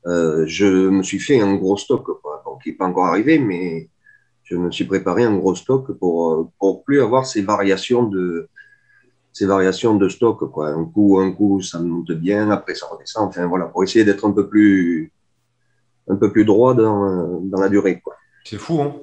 euh, 0.06 0.44
je 0.46 0.66
me 0.66 1.02
suis 1.02 1.18
fait 1.18 1.40
un 1.40 1.54
gros 1.54 1.76
stock, 1.76 2.06
qui 2.62 2.70
n'est 2.70 2.76
pas 2.76 2.84
encore 2.84 3.06
arrivé, 3.06 3.38
mais 3.38 3.88
je 4.44 4.56
me 4.56 4.70
suis 4.70 4.84
préparé 4.84 5.24
un 5.24 5.36
gros 5.36 5.54
stock 5.56 5.90
pour, 5.98 6.52
pour 6.58 6.84
plus 6.84 7.00
avoir 7.00 7.26
ces 7.26 7.42
variations 7.42 8.04
de, 8.04 8.48
ces 9.32 9.46
variations 9.46 9.96
de 9.96 10.08
stock. 10.08 10.50
Quoi. 10.50 10.68
Un 10.68 10.84
coup, 10.84 11.18
un 11.20 11.32
coup, 11.32 11.60
ça 11.62 11.78
monte 11.78 12.12
bien, 12.12 12.50
après 12.50 12.74
ça 12.74 12.86
redescend. 12.86 13.28
Enfin, 13.28 13.46
voilà, 13.46 13.66
pour 13.66 13.82
essayer 13.82 14.04
d'être 14.04 14.26
un 14.26 14.32
peu 14.32 14.46
plus, 14.48 15.12
un 16.08 16.16
peu 16.16 16.30
plus 16.30 16.44
droit 16.44 16.74
dans, 16.74 17.40
dans 17.42 17.60
la 17.60 17.68
durée. 17.68 18.00
Quoi. 18.00 18.14
C'est 18.44 18.58
fou. 18.58 18.82
Hein 18.82 18.94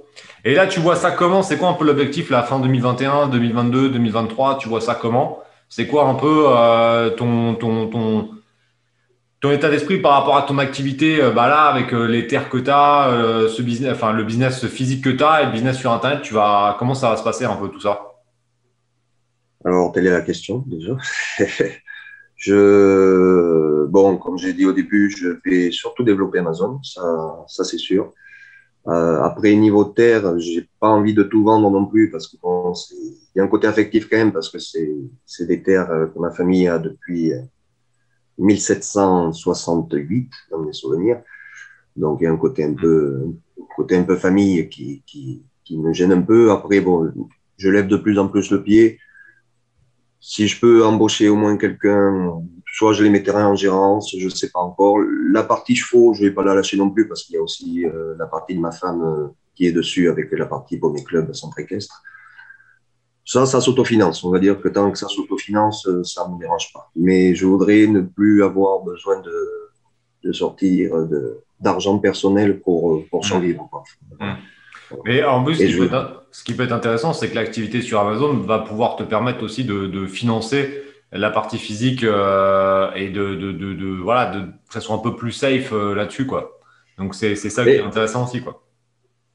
Et 0.45 0.53
là, 0.53 0.67
tu 0.67 0.79
vois 0.79 0.95
ça 0.95 1.11
comment? 1.11 1.43
C'est 1.43 1.57
quoi 1.57 1.69
un 1.69 1.73
peu 1.73 1.85
l'objectif, 1.85 2.29
la 2.29 2.43
fin 2.43 2.59
2021, 2.59 3.29
2022, 3.29 3.89
2023 3.89 4.57
Tu 4.57 4.69
vois 4.69 4.81
ça 4.81 4.95
comment? 4.95 5.39
C'est 5.69 5.87
quoi 5.87 6.05
un 6.05 6.15
peu 6.15 6.45
euh, 6.47 7.11
ton, 7.11 7.55
ton, 7.55 7.87
ton, 7.87 8.29
ton 9.39 9.51
état 9.51 9.69
d'esprit 9.69 9.99
par 9.99 10.13
rapport 10.13 10.35
à 10.35 10.41
ton 10.41 10.57
activité 10.57 11.21
euh, 11.21 11.31
bah 11.31 11.47
là, 11.47 11.65
avec 11.65 11.93
euh, 11.93 12.05
les 12.05 12.27
terres 12.27 12.49
que 12.49 12.57
tu 12.57 12.71
as, 12.71 13.11
ce 13.47 13.61
business, 13.61 13.93
enfin, 13.93 14.11
le 14.11 14.23
business 14.23 14.65
physique 14.67 15.03
que 15.03 15.09
tu 15.09 15.23
as 15.23 15.43
et 15.43 15.45
le 15.45 15.51
business 15.51 15.77
sur 15.77 15.91
Internet? 15.91 16.21
Tu 16.21 16.33
vas, 16.33 16.75
Comment 16.79 16.95
ça 16.95 17.09
va 17.09 17.17
se 17.17 17.23
passer 17.23 17.45
un 17.45 17.55
peu 17.55 17.69
tout 17.69 17.79
ça? 17.79 18.08
Alors, 19.65 19.91
telle 19.91 20.07
est 20.07 20.11
la 20.11 20.21
question 20.21 20.63
déjà. 20.67 20.97
Je, 22.35 23.85
bon, 23.87 24.17
comme 24.17 24.37
j'ai 24.37 24.53
dit 24.53 24.65
au 24.65 24.71
début, 24.71 25.09
je 25.09 25.37
vais 25.43 25.71
surtout 25.71 26.03
développer 26.03 26.39
Amazon, 26.39 26.81
ça, 26.83 27.43
ça 27.49 27.65
c'est 27.65 27.77
sûr. 27.77 28.13
Euh, 28.87 29.21
après, 29.21 29.53
niveau 29.55 29.83
terre, 29.83 30.39
j'ai 30.39 30.69
pas 30.79 30.87
envie 30.87 31.13
de 31.13 31.23
tout 31.23 31.43
vendre 31.43 31.69
non 31.69 31.85
plus 31.85 32.09
parce 32.09 32.27
que 32.27 32.37
bon, 32.41 32.73
y 33.35 33.41
a 33.41 33.43
un 33.43 33.47
côté 33.49 33.67
affectif 33.67 34.07
quand 34.09 34.15
même 34.15 34.31
parce 34.31 34.47
que 34.49 34.57
c'est 34.57 35.45
des 35.47 35.61
terres 35.61 35.89
que 36.13 36.19
ma 36.19 36.31
famille 36.31 36.69
a 36.69 36.79
depuis 36.79 37.33
1768 38.37 40.31
dans 40.51 40.59
mes 40.59 40.71
souvenirs. 40.71 41.21
Donc 41.97 42.19
il 42.21 42.23
y 42.23 42.27
a 42.27 42.31
un 42.31 42.37
côté 42.37 42.63
un 42.63 42.73
peu, 42.73 43.21
un 43.59 43.65
côté 43.75 43.97
un 43.97 44.03
peu 44.03 44.15
famille 44.15 44.69
qui, 44.69 45.03
qui, 45.05 45.43
qui 45.65 45.77
me 45.77 45.91
gêne 45.91 46.13
un 46.13 46.21
peu. 46.21 46.51
Après, 46.51 46.79
bon, 46.79 47.11
je 47.57 47.69
lève 47.69 47.87
de 47.87 47.97
plus 47.97 48.17
en 48.17 48.29
plus 48.29 48.49
le 48.49 48.63
pied 48.63 48.97
si 50.19 50.47
je 50.47 50.59
peux 50.59 50.85
embaucher 50.85 51.29
au 51.29 51.35
moins 51.35 51.57
quelqu'un, 51.57 52.41
soit 52.73 52.93
je 52.93 53.03
les 53.03 53.09
mettrai 53.09 53.41
en 53.41 53.55
gérance, 53.55 54.13
je 54.17 54.25
ne 54.25 54.29
sais 54.29 54.49
pas 54.49 54.59
encore. 54.59 54.97
La 55.31 55.43
partie 55.43 55.75
chevaux, 55.75 56.13
je 56.13 56.23
ne 56.23 56.29
vais 56.29 56.33
pas 56.33 56.43
la 56.43 56.55
lâcher 56.55 56.77
non 56.77 56.89
plus 56.89 57.07
parce 57.07 57.23
qu'il 57.23 57.35
y 57.35 57.37
a 57.37 57.41
aussi 57.41 57.85
euh, 57.85 58.15
la 58.17 58.27
partie 58.27 58.55
de 58.55 58.59
ma 58.59 58.71
femme 58.71 59.01
euh, 59.01 59.27
qui 59.55 59.65
est 59.65 59.71
dessus 59.71 60.09
avec 60.09 60.31
la 60.31 60.45
partie 60.45 60.77
pour 60.77 60.91
mes 60.93 61.03
clubs 61.03 61.33
centre 61.33 61.59
équestre. 61.59 62.01
Ça, 63.25 63.45
ça 63.45 63.61
s'autofinance. 63.61 64.23
On 64.23 64.31
va 64.31 64.39
dire 64.39 64.59
que 64.59 64.67
tant 64.67 64.91
que 64.91 64.97
ça 64.97 65.07
s'autofinance, 65.07 65.87
euh, 65.87 66.03
ça 66.03 66.27
ne 66.27 66.33
me 66.33 66.39
dérange 66.39 66.71
pas. 66.73 66.89
Mais 66.95 67.33
je 67.35 67.45
voudrais 67.45 67.87
ne 67.87 68.01
plus 68.01 68.43
avoir 68.43 68.81
besoin 68.81 69.21
de, 69.21 69.69
de 70.23 70.31
sortir 70.33 70.91
d'argent 71.59 71.97
personnel 71.99 72.59
pour, 72.59 73.03
pour 73.09 73.23
survivre. 73.23 73.69
Mmh. 74.19 74.25
Mais 75.05 75.23
en 75.23 75.43
plus, 75.43 75.59
ce 76.31 76.43
qui, 76.43 76.53
peut 76.53 76.63
être, 76.63 76.71
intéressant, 76.71 77.13
c'est 77.13 77.29
que 77.29 77.35
l'activité 77.35 77.81
sur 77.81 77.99
Amazon 77.99 78.33
va 78.33 78.59
pouvoir 78.59 78.95
te 78.95 79.03
permettre 79.03 79.43
aussi 79.43 79.63
de, 79.63 80.05
financer 80.05 80.83
la 81.11 81.31
partie 81.31 81.57
physique 81.57 82.03
euh, 82.03 82.91
et 82.93 83.09
de, 83.09 83.33
de, 83.35 83.51
de, 83.51 84.01
voilà, 84.01 84.31
de, 84.31 84.41
que 84.41 84.73
ça 84.73 84.79
soit 84.79 84.95
un 84.95 84.99
peu 84.99 85.15
plus 85.15 85.31
safe 85.31 85.73
euh, 85.73 85.95
là-dessus, 85.95 86.27
quoi. 86.27 86.59
Donc, 86.99 87.15
c'est 87.15 87.35
ça 87.35 87.63
qui 87.63 87.71
est 87.71 87.81
intéressant 87.81 88.25
aussi, 88.25 88.41
quoi. 88.41 88.63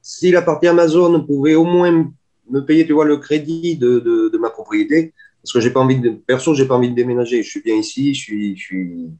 Si 0.02 0.30
la 0.30 0.42
partie 0.42 0.66
Amazon 0.68 1.24
pouvait 1.24 1.54
au 1.54 1.64
moins 1.64 2.12
me 2.50 2.60
payer, 2.60 2.86
tu 2.86 2.92
vois, 2.92 3.06
le 3.06 3.16
crédit 3.16 3.76
de, 3.76 3.98
de, 4.00 4.38
ma 4.38 4.50
propriété, 4.50 5.14
parce 5.42 5.52
que 5.52 5.60
j'ai 5.60 5.70
pas 5.70 5.80
envie 5.80 5.98
de, 5.98 6.10
perso, 6.10 6.54
j'ai 6.54 6.66
pas 6.66 6.74
envie 6.74 6.90
de 6.90 6.94
déménager. 6.94 7.42
Je 7.42 7.48
suis 7.48 7.62
bien 7.62 7.76
ici, 7.76 8.14
je 8.14 8.20
suis, 8.20 8.56
je 8.56 8.62
suis, 8.62 9.10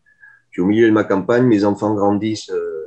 je 0.50 0.52
suis 0.52 0.62
au 0.62 0.66
milieu 0.66 0.87
de 0.87 0.92
ma 0.92 1.04
campagne, 1.04 1.44
mes 1.44 1.64
enfants 1.64 1.94
grandissent 1.94 2.50
euh, 2.50 2.84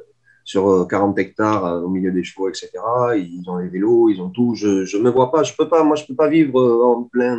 sur 0.48 0.88
40 0.88 1.20
hectares 1.20 1.84
au 1.84 1.90
milieu 1.90 2.12
des 2.12 2.24
chevaux, 2.24 2.48
etc. 2.48 2.70
Ils 3.18 3.44
ont 3.48 3.58
les 3.58 3.68
vélos, 3.68 4.10
ils 4.10 4.22
ont 4.22 4.30
tout. 4.30 4.56
Je, 4.56 4.86
je 4.86 4.98
me 4.98 5.10
vois 5.10 5.30
pas, 5.30 5.44
je 5.44 5.54
peux 5.54 5.68
pas, 5.68 5.84
moi, 5.84 5.98
je 5.98 6.06
peux 6.06 6.16
pas 6.16 6.30
vivre 6.30 6.58
en 6.84 7.04
plein 7.04 7.38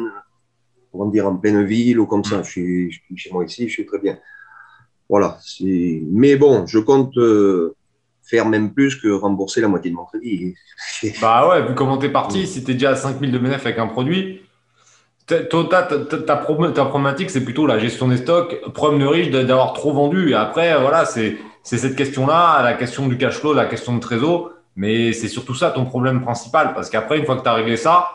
on 0.92 1.04
va 1.04 1.10
dire, 1.10 1.26
en 1.26 1.36
pleine 1.36 1.64
ville 1.64 2.00
ou 2.00 2.06
comme 2.06 2.24
ça. 2.24 2.42
Je 2.42 2.50
suis, 2.50 3.02
chez 3.16 3.30
moi 3.30 3.44
ici, 3.44 3.68
je 3.68 3.72
suis 3.72 3.86
très 3.86 3.98
bien. 3.98 4.18
Voilà. 5.08 5.38
Mais 5.62 6.36
bon, 6.36 6.66
je 6.66 6.78
compte 6.78 7.16
euh, 7.16 7.74
faire 8.22 8.46
même 8.46 8.72
plus 8.72 8.96
que 8.96 9.08
rembourser 9.08 9.60
la 9.60 9.68
moitié 9.68 9.90
de 9.90 9.96
mon 9.96 10.04
crédit. 10.04 10.54
bah 11.20 11.48
ouais, 11.48 11.66
vu 11.66 11.74
comment 11.74 11.98
tu 11.98 12.06
es 12.06 12.10
parti, 12.10 12.46
si 12.46 12.62
tu 12.62 12.72
es 12.72 12.74
déjà 12.74 12.90
à 12.90 12.96
5000 12.96 13.32
de 13.32 13.38
bénéfices 13.38 13.66
avec 13.66 13.78
un 13.78 13.86
produit, 13.86 14.42
ta, 15.26 15.40
ta, 15.42 16.36
problématique, 16.36 17.30
c'est 17.30 17.44
plutôt 17.44 17.66
la 17.66 17.78
gestion 17.78 18.08
des 18.08 18.16
stocks. 18.16 18.60
Problème 18.72 19.00
de 19.00 19.06
riche 19.06 19.30
d'avoir 19.30 19.74
trop 19.74 19.92
vendu. 19.92 20.30
Et 20.30 20.34
après, 20.34 20.78
voilà, 20.80 21.04
c'est 21.04 21.36
cette 21.76 21.96
question-là, 21.96 22.62
la 22.62 22.74
question 22.74 23.08
du 23.08 23.18
cash 23.18 23.34
flow, 23.34 23.52
la 23.52 23.66
question 23.66 23.94
de 23.94 24.00
trésor. 24.00 24.52
Mais 24.76 25.12
c'est 25.12 25.28
surtout 25.28 25.54
ça 25.54 25.70
ton 25.70 25.84
problème 25.84 26.22
principal. 26.22 26.72
Parce 26.72 26.88
qu'après, 26.88 27.18
une 27.18 27.26
fois 27.26 27.36
que 27.36 27.42
tu 27.42 27.48
as 27.48 27.54
réglé 27.54 27.76
ça, 27.76 28.08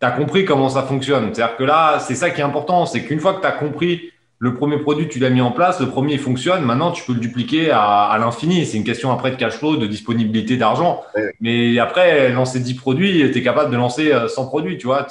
tu 0.00 0.06
as 0.06 0.10
compris 0.10 0.44
comment 0.44 0.68
ça 0.68 0.82
fonctionne. 0.82 1.32
C'est-à-dire 1.32 1.56
que 1.56 1.62
là, 1.62 2.00
c'est 2.00 2.16
ça 2.16 2.30
qui 2.30 2.40
est 2.40 2.44
important, 2.44 2.86
c'est 2.86 3.04
qu'une 3.04 3.20
fois 3.20 3.34
que 3.34 3.40
tu 3.40 3.46
as 3.46 3.52
compris 3.52 4.10
le 4.40 4.54
premier 4.54 4.78
produit, 4.78 5.06
tu 5.06 5.20
l'as 5.20 5.30
mis 5.30 5.40
en 5.40 5.52
place, 5.52 5.80
le 5.80 5.86
premier 5.86 6.18
fonctionne, 6.18 6.64
maintenant 6.64 6.90
tu 6.90 7.04
peux 7.04 7.12
le 7.12 7.20
dupliquer 7.20 7.70
à, 7.70 8.16
l'infini. 8.18 8.66
C'est 8.66 8.76
une 8.76 8.82
question 8.82 9.12
après 9.12 9.30
de 9.30 9.36
cash 9.36 9.54
flow, 9.54 9.76
de 9.76 9.86
disponibilité 9.86 10.56
d'argent. 10.56 11.04
Mais 11.40 11.78
après, 11.78 12.32
lancer 12.32 12.58
10 12.58 12.74
produits, 12.74 13.30
tu 13.30 13.38
es 13.38 13.42
capable 13.44 13.70
de 13.70 13.76
lancer 13.76 14.12
100 14.26 14.42
euh, 14.42 14.46
produits, 14.46 14.78
tu 14.78 14.88
vois. 14.88 15.06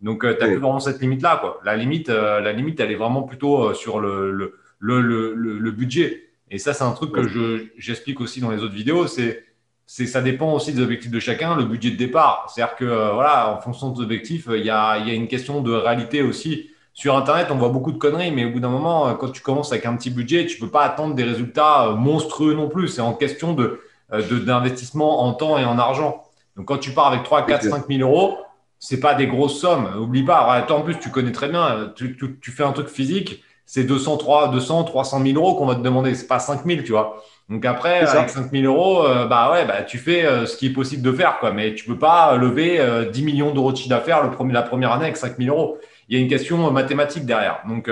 Donc, 0.00 0.24
euh, 0.24 0.34
tu 0.34 0.40
n'as 0.40 0.46
plus 0.46 0.56
vraiment 0.56 0.80
cette 0.80 1.02
limite-là. 1.02 1.42
La, 1.62 1.76
limite, 1.76 2.08
euh, 2.08 2.40
la 2.40 2.54
limite, 2.54 2.80
elle 2.80 2.90
est 2.90 2.96
vraiment 2.96 3.20
plutôt 3.24 3.74
sur 3.74 4.00
le, 4.00 4.32
le, 4.32 4.54
le, 4.78 5.34
le 5.34 5.70
budget. 5.70 6.27
Et 6.50 6.58
ça, 6.58 6.72
c'est 6.72 6.84
un 6.84 6.92
truc 6.92 7.12
que 7.12 7.68
j'explique 7.76 8.20
aussi 8.20 8.40
dans 8.40 8.50
les 8.50 8.62
autres 8.62 8.74
vidéos. 8.74 9.06
C'est 9.06 9.44
c'est 9.90 10.06
ça 10.06 10.20
dépend 10.20 10.52
aussi 10.52 10.74
des 10.74 10.82
objectifs 10.82 11.10
de 11.10 11.18
chacun, 11.18 11.56
le 11.56 11.64
budget 11.64 11.90
de 11.90 11.96
départ. 11.96 12.46
C'est-à-dire 12.48 12.76
que 12.76 12.84
euh, 12.84 13.12
voilà, 13.14 13.54
en 13.54 13.60
fonction 13.62 13.88
des 13.88 14.02
objectifs, 14.02 14.46
il 14.54 14.62
y 14.62 14.68
a, 14.68 14.98
il 14.98 15.08
y 15.08 15.10
a 15.10 15.14
une 15.14 15.28
question 15.28 15.62
de 15.62 15.72
réalité 15.72 16.20
aussi. 16.20 16.68
Sur 16.92 17.16
Internet, 17.16 17.48
on 17.50 17.56
voit 17.56 17.70
beaucoup 17.70 17.90
de 17.90 17.96
conneries, 17.96 18.30
mais 18.30 18.44
au 18.44 18.50
bout 18.50 18.60
d'un 18.60 18.68
moment, 18.68 19.08
euh, 19.08 19.14
quand 19.14 19.30
tu 19.30 19.40
commences 19.40 19.72
avec 19.72 19.86
un 19.86 19.96
petit 19.96 20.10
budget, 20.10 20.44
tu 20.44 20.58
peux 20.58 20.68
pas 20.68 20.82
attendre 20.82 21.14
des 21.14 21.24
résultats 21.24 21.88
euh, 21.88 21.94
monstrueux 21.94 22.52
non 22.52 22.68
plus. 22.68 22.88
C'est 22.88 23.00
en 23.00 23.14
question 23.14 23.54
de, 23.54 23.80
d'investissement 24.10 25.24
en 25.24 25.32
temps 25.32 25.56
et 25.56 25.64
en 25.64 25.78
argent. 25.78 26.22
Donc, 26.56 26.66
quand 26.66 26.78
tu 26.78 26.90
pars 26.90 27.06
avec 27.06 27.22
3, 27.22 27.46
4, 27.46 27.62
5 27.62 27.88
000 27.88 28.00
euros, 28.06 28.36
c'est 28.78 29.00
pas 29.00 29.14
des 29.14 29.26
grosses 29.26 29.58
sommes. 29.58 29.88
Oublie 29.98 30.22
pas. 30.22 30.60
Toi, 30.68 30.76
en 30.76 30.82
plus, 30.82 30.98
tu 30.98 31.08
connais 31.08 31.32
très 31.32 31.48
bien. 31.48 31.94
Tu, 31.96 32.18
tu, 32.42 32.50
fais 32.50 32.62
un 32.62 32.72
truc 32.72 32.88
physique, 32.88 33.42
c'est 33.68 33.84
200, 33.84 34.18
200, 34.50 34.84
300 34.84 35.22
000 35.22 35.36
euros 35.36 35.54
qu'on 35.54 35.66
va 35.66 35.74
te 35.74 35.82
demander. 35.82 36.14
C'est 36.14 36.26
pas 36.26 36.38
5 36.38 36.64
000, 36.64 36.80
tu 36.84 36.92
vois. 36.92 37.22
Donc 37.50 37.66
après, 37.66 38.00
avec 38.00 38.30
5 38.30 38.50
000 38.50 38.64
euros, 38.64 39.04
euh, 39.04 39.26
bah 39.26 39.52
ouais, 39.52 39.66
bah, 39.66 39.82
tu 39.82 39.98
fais 39.98 40.24
euh, 40.24 40.46
ce 40.46 40.56
qui 40.56 40.68
est 40.68 40.72
possible 40.72 41.02
de 41.02 41.12
faire, 41.12 41.38
quoi. 41.38 41.52
Mais 41.52 41.74
tu 41.74 41.84
peux 41.84 41.98
pas 41.98 42.34
lever 42.36 42.78
10 43.12 43.20
euh, 43.20 43.24
millions 43.26 43.52
d'euros 43.52 43.72
de 43.72 43.76
chiffre 43.76 43.90
d'affaires 43.90 44.22
le 44.24 44.30
premier, 44.30 44.54
la 44.54 44.62
première 44.62 44.92
année 44.92 45.04
avec 45.04 45.18
5 45.18 45.36
000 45.36 45.54
euros. 45.54 45.76
Il 46.08 46.16
y 46.16 46.18
a 46.18 46.22
une 46.22 46.30
question 46.30 46.70
mathématique 46.70 47.26
derrière. 47.26 47.60
Donc 47.68 47.90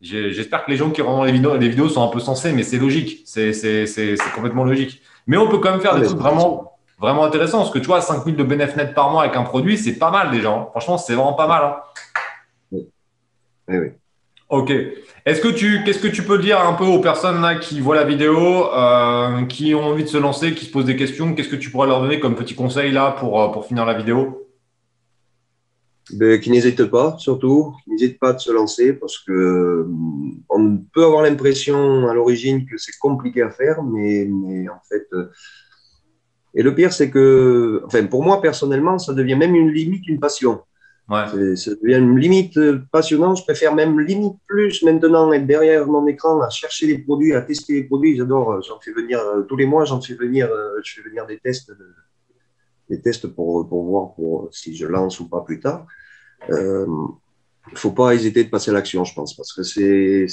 j'espère 0.00 0.64
que 0.64 0.70
les 0.70 0.76
gens 0.76 0.90
qui 0.90 1.02
regardent 1.02 1.26
les 1.26 1.32
vidéos, 1.32 1.56
les 1.56 1.68
vidéos 1.68 1.88
sont 1.88 2.04
un 2.04 2.12
peu 2.12 2.20
sensés, 2.20 2.52
mais 2.52 2.62
c'est 2.62 2.78
logique. 2.78 3.22
C'est 3.26 4.16
complètement 4.36 4.62
logique. 4.62 5.02
Mais 5.26 5.36
on 5.36 5.48
peut 5.48 5.58
quand 5.58 5.72
même 5.72 5.80
faire 5.80 5.98
des 5.98 6.06
trucs 6.06 6.18
vraiment, 6.18 6.78
vraiment 7.00 7.24
intéressants. 7.24 7.58
Parce 7.58 7.72
que 7.72 7.80
tu 7.80 7.86
vois, 7.86 8.00
5 8.00 8.24
000 8.24 8.36
de 8.36 8.44
bénéfices 8.44 8.76
net 8.76 8.94
par 8.94 9.10
mois 9.10 9.24
avec 9.24 9.36
un 9.36 9.42
produit, 9.42 9.76
c'est 9.76 9.98
pas 9.98 10.12
mal 10.12 10.30
déjà. 10.30 10.50
Hein. 10.50 10.68
Franchement, 10.70 10.96
c'est 10.96 11.14
vraiment 11.14 11.34
pas 11.34 11.48
mal. 11.48 11.64
Hein. 11.64 11.76
Oui. 12.70 12.88
oui, 13.66 13.78
oui. 13.78 13.88
Ok. 14.52 14.70
Est-ce 15.24 15.40
que 15.40 15.48
tu, 15.48 15.82
qu'est-ce 15.82 15.98
que 15.98 16.08
tu 16.08 16.24
peux 16.24 16.38
dire 16.38 16.60
un 16.60 16.74
peu 16.74 16.84
aux 16.84 17.00
personnes 17.00 17.40
là 17.40 17.54
qui 17.54 17.80
voient 17.80 17.96
la 17.96 18.04
vidéo, 18.04 18.70
euh, 18.74 19.46
qui 19.46 19.74
ont 19.74 19.84
envie 19.84 20.04
de 20.04 20.10
se 20.10 20.18
lancer, 20.18 20.52
qui 20.52 20.66
se 20.66 20.70
posent 20.70 20.84
des 20.84 20.94
questions? 20.94 21.34
Qu'est-ce 21.34 21.48
que 21.48 21.56
tu 21.56 21.70
pourrais 21.70 21.88
leur 21.88 22.02
donner 22.02 22.20
comme 22.20 22.34
petit 22.34 22.54
conseil 22.54 22.92
là 22.92 23.12
pour, 23.12 23.40
euh, 23.40 23.48
pour 23.48 23.64
finir 23.64 23.86
la 23.86 23.94
vidéo? 23.94 24.46
Ben, 26.12 26.38
Qui 26.38 26.50
n'hésitent 26.50 26.84
pas, 26.84 27.16
surtout, 27.16 27.74
qui 27.82 27.90
n'hésitent 27.92 28.18
pas 28.18 28.34
de 28.34 28.40
se 28.40 28.52
lancer 28.52 28.92
parce 28.92 29.18
que 29.20 29.88
on 30.50 30.76
peut 30.92 31.04
avoir 31.06 31.22
l'impression 31.22 32.06
à 32.10 32.12
l'origine 32.12 32.66
que 32.66 32.76
c'est 32.76 32.98
compliqué 32.98 33.40
à 33.40 33.48
faire, 33.48 33.82
mais, 33.82 34.28
mais 34.30 34.68
en 34.68 34.82
fait. 34.86 35.06
Euh, 35.14 35.30
et 36.54 36.62
le 36.62 36.74
pire, 36.74 36.92
c'est 36.92 37.08
que, 37.08 37.82
enfin, 37.86 38.04
pour 38.04 38.22
moi 38.22 38.42
personnellement, 38.42 38.98
ça 38.98 39.14
devient 39.14 39.36
même 39.36 39.54
une 39.54 39.70
limite, 39.70 40.06
une 40.08 40.20
passion. 40.20 40.60
Ouais. 41.08 41.56
Ça 41.56 41.72
devient 41.74 42.00
limite 42.16 42.58
passionnant. 42.90 43.34
Je 43.34 43.42
préfère 43.42 43.74
même 43.74 43.98
limite 44.00 44.36
plus 44.46 44.82
maintenant 44.82 45.32
être 45.32 45.46
derrière 45.46 45.86
mon 45.86 46.06
écran 46.06 46.40
à 46.40 46.48
chercher 46.48 46.86
les 46.86 46.98
produits, 46.98 47.34
à 47.34 47.42
tester 47.42 47.74
les 47.74 47.84
produits. 47.84 48.16
J'adore. 48.16 48.62
J'en 48.62 48.78
fais 48.80 48.92
venir 48.92 49.18
euh, 49.20 49.42
tous 49.42 49.56
les 49.56 49.66
mois. 49.66 49.84
J'en 49.84 50.00
fais 50.00 50.14
venir. 50.14 50.50
Euh, 50.50 50.80
je 50.82 50.94
fais 50.94 51.08
venir 51.08 51.26
des 51.26 51.38
tests, 51.38 51.72
des 52.88 53.00
tests 53.00 53.26
pour, 53.26 53.68
pour 53.68 53.84
voir 53.84 54.14
pour, 54.14 54.48
si 54.52 54.76
je 54.76 54.86
lance 54.86 55.18
ou 55.20 55.28
pas 55.28 55.42
plus 55.42 55.60
tard. 55.60 55.86
Il 56.48 56.54
euh, 56.54 56.86
ne 56.86 57.76
faut 57.76 57.92
pas 57.92 58.14
hésiter 58.14 58.44
de 58.44 58.48
passer 58.48 58.70
à 58.70 58.74
l'action, 58.74 59.04
je 59.04 59.14
pense, 59.14 59.36
parce 59.36 59.52
que 59.52 59.62
c'est, 59.62 60.26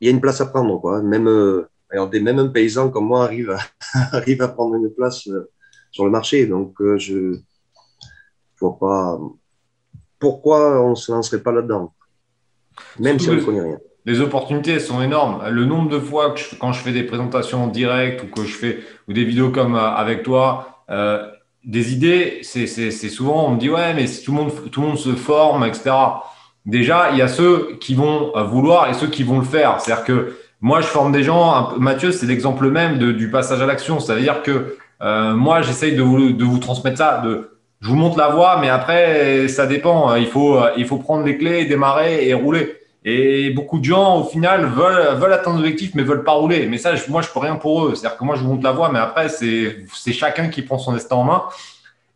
il 0.00 0.06
y 0.06 0.08
a 0.08 0.10
une 0.10 0.20
place 0.20 0.40
à 0.40 0.46
prendre, 0.46 0.80
quoi. 0.80 1.02
Même, 1.02 1.28
alors, 1.90 2.10
même 2.10 2.38
un 2.38 2.48
paysan 2.48 2.90
comme 2.90 3.06
moi 3.06 3.24
arrive 3.24 3.50
à, 3.50 3.58
arrive 4.12 4.40
à 4.40 4.48
prendre 4.48 4.76
une 4.76 4.90
place 4.90 5.28
sur 5.90 6.04
le 6.04 6.10
marché. 6.10 6.46
Donc, 6.46 6.76
je 6.96 7.38
vois 8.60 8.78
pas 8.78 9.18
pourquoi 10.18 10.82
on 10.82 10.90
ne 10.90 10.94
se 10.94 11.12
lancerait 11.12 11.42
pas 11.42 11.52
là-dedans, 11.52 11.92
même 12.98 13.18
si 13.18 13.30
on 13.30 13.34
ne 13.34 13.40
connaît 13.40 13.60
rien. 13.60 13.78
Les 14.08 14.20
opportunités 14.20 14.78
sont 14.78 15.02
énormes. 15.02 15.46
Le 15.50 15.66
nombre 15.66 15.90
de 15.90 15.98
fois 15.98 16.30
que 16.30 16.40
quand 16.58 16.72
je 16.72 16.80
fais 16.80 16.92
des 16.92 17.02
présentations 17.02 17.64
en 17.64 17.66
direct 17.66 18.22
ou 18.22 18.26
que 18.26 18.46
je 18.46 18.54
fais 18.54 18.78
ou 19.06 19.12
des 19.12 19.24
vidéos 19.24 19.50
comme 19.50 19.74
euh, 19.74 19.80
avec 19.80 20.22
toi, 20.22 20.82
euh, 20.88 21.26
des 21.62 21.92
idées, 21.92 22.38
c'est 22.42 22.66
souvent 23.10 23.48
on 23.48 23.50
me 23.50 23.58
dit 23.58 23.68
ouais 23.68 23.92
mais 23.92 24.06
si 24.06 24.24
tout 24.24 24.32
le 24.32 24.38
monde 24.38 24.70
tout 24.70 24.80
le 24.80 24.86
monde 24.86 24.98
se 24.98 25.14
forme 25.14 25.64
etc. 25.64 25.90
Déjà 26.64 27.10
il 27.12 27.18
y 27.18 27.22
a 27.22 27.28
ceux 27.28 27.76
qui 27.80 27.94
vont 27.94 28.34
euh, 28.34 28.44
vouloir 28.44 28.88
et 28.88 28.94
ceux 28.94 29.08
qui 29.08 29.24
vont 29.24 29.40
le 29.40 29.44
faire. 29.44 29.78
C'est-à-dire 29.78 30.04
que 30.04 30.38
moi 30.62 30.80
je 30.80 30.86
forme 30.86 31.12
des 31.12 31.22
gens. 31.22 31.76
Mathieu 31.78 32.10
c'est 32.10 32.24
l'exemple 32.24 32.70
même 32.70 32.98
de, 32.98 33.12
du 33.12 33.30
passage 33.30 33.60
à 33.60 33.66
l'action. 33.66 34.00
C'est-à-dire 34.00 34.42
que 34.42 34.78
moi 35.34 35.60
j'essaye 35.60 35.94
de 35.94 36.02
vous, 36.02 36.32
de 36.32 36.44
vous 36.44 36.58
transmettre 36.58 36.96
ça, 36.96 37.20
de 37.20 37.57
je 37.80 37.88
vous 37.88 37.96
montre 37.96 38.18
la 38.18 38.28
voie, 38.28 38.58
mais 38.60 38.68
après, 38.68 39.46
ça 39.48 39.66
dépend. 39.66 40.14
Il 40.16 40.26
faut, 40.26 40.58
il 40.76 40.86
faut 40.86 40.96
prendre 40.96 41.24
les 41.24 41.38
clés, 41.38 41.64
démarrer 41.64 42.26
et 42.26 42.34
rouler. 42.34 42.74
Et 43.04 43.50
beaucoup 43.50 43.78
de 43.78 43.84
gens, 43.84 44.20
au 44.20 44.24
final, 44.24 44.66
veulent, 44.66 45.16
veulent 45.16 45.32
atteindre 45.32 45.58
l'objectif, 45.58 45.92
mais 45.94 46.02
veulent 46.02 46.24
pas 46.24 46.32
rouler. 46.32 46.66
Mais 46.66 46.76
ça, 46.76 46.92
moi, 47.08 47.22
je 47.22 47.28
peux 47.28 47.38
rien 47.38 47.54
pour 47.54 47.86
eux. 47.86 47.94
C'est-à-dire 47.94 48.18
que 48.18 48.24
moi, 48.24 48.34
je 48.34 48.42
vous 48.42 48.48
montre 48.48 48.64
la 48.64 48.72
voie, 48.72 48.90
mais 48.92 48.98
après, 48.98 49.28
c'est 49.28 50.12
chacun 50.12 50.48
qui 50.48 50.62
prend 50.62 50.78
son 50.78 50.92
destin 50.92 51.16
en 51.16 51.24
main. 51.24 51.44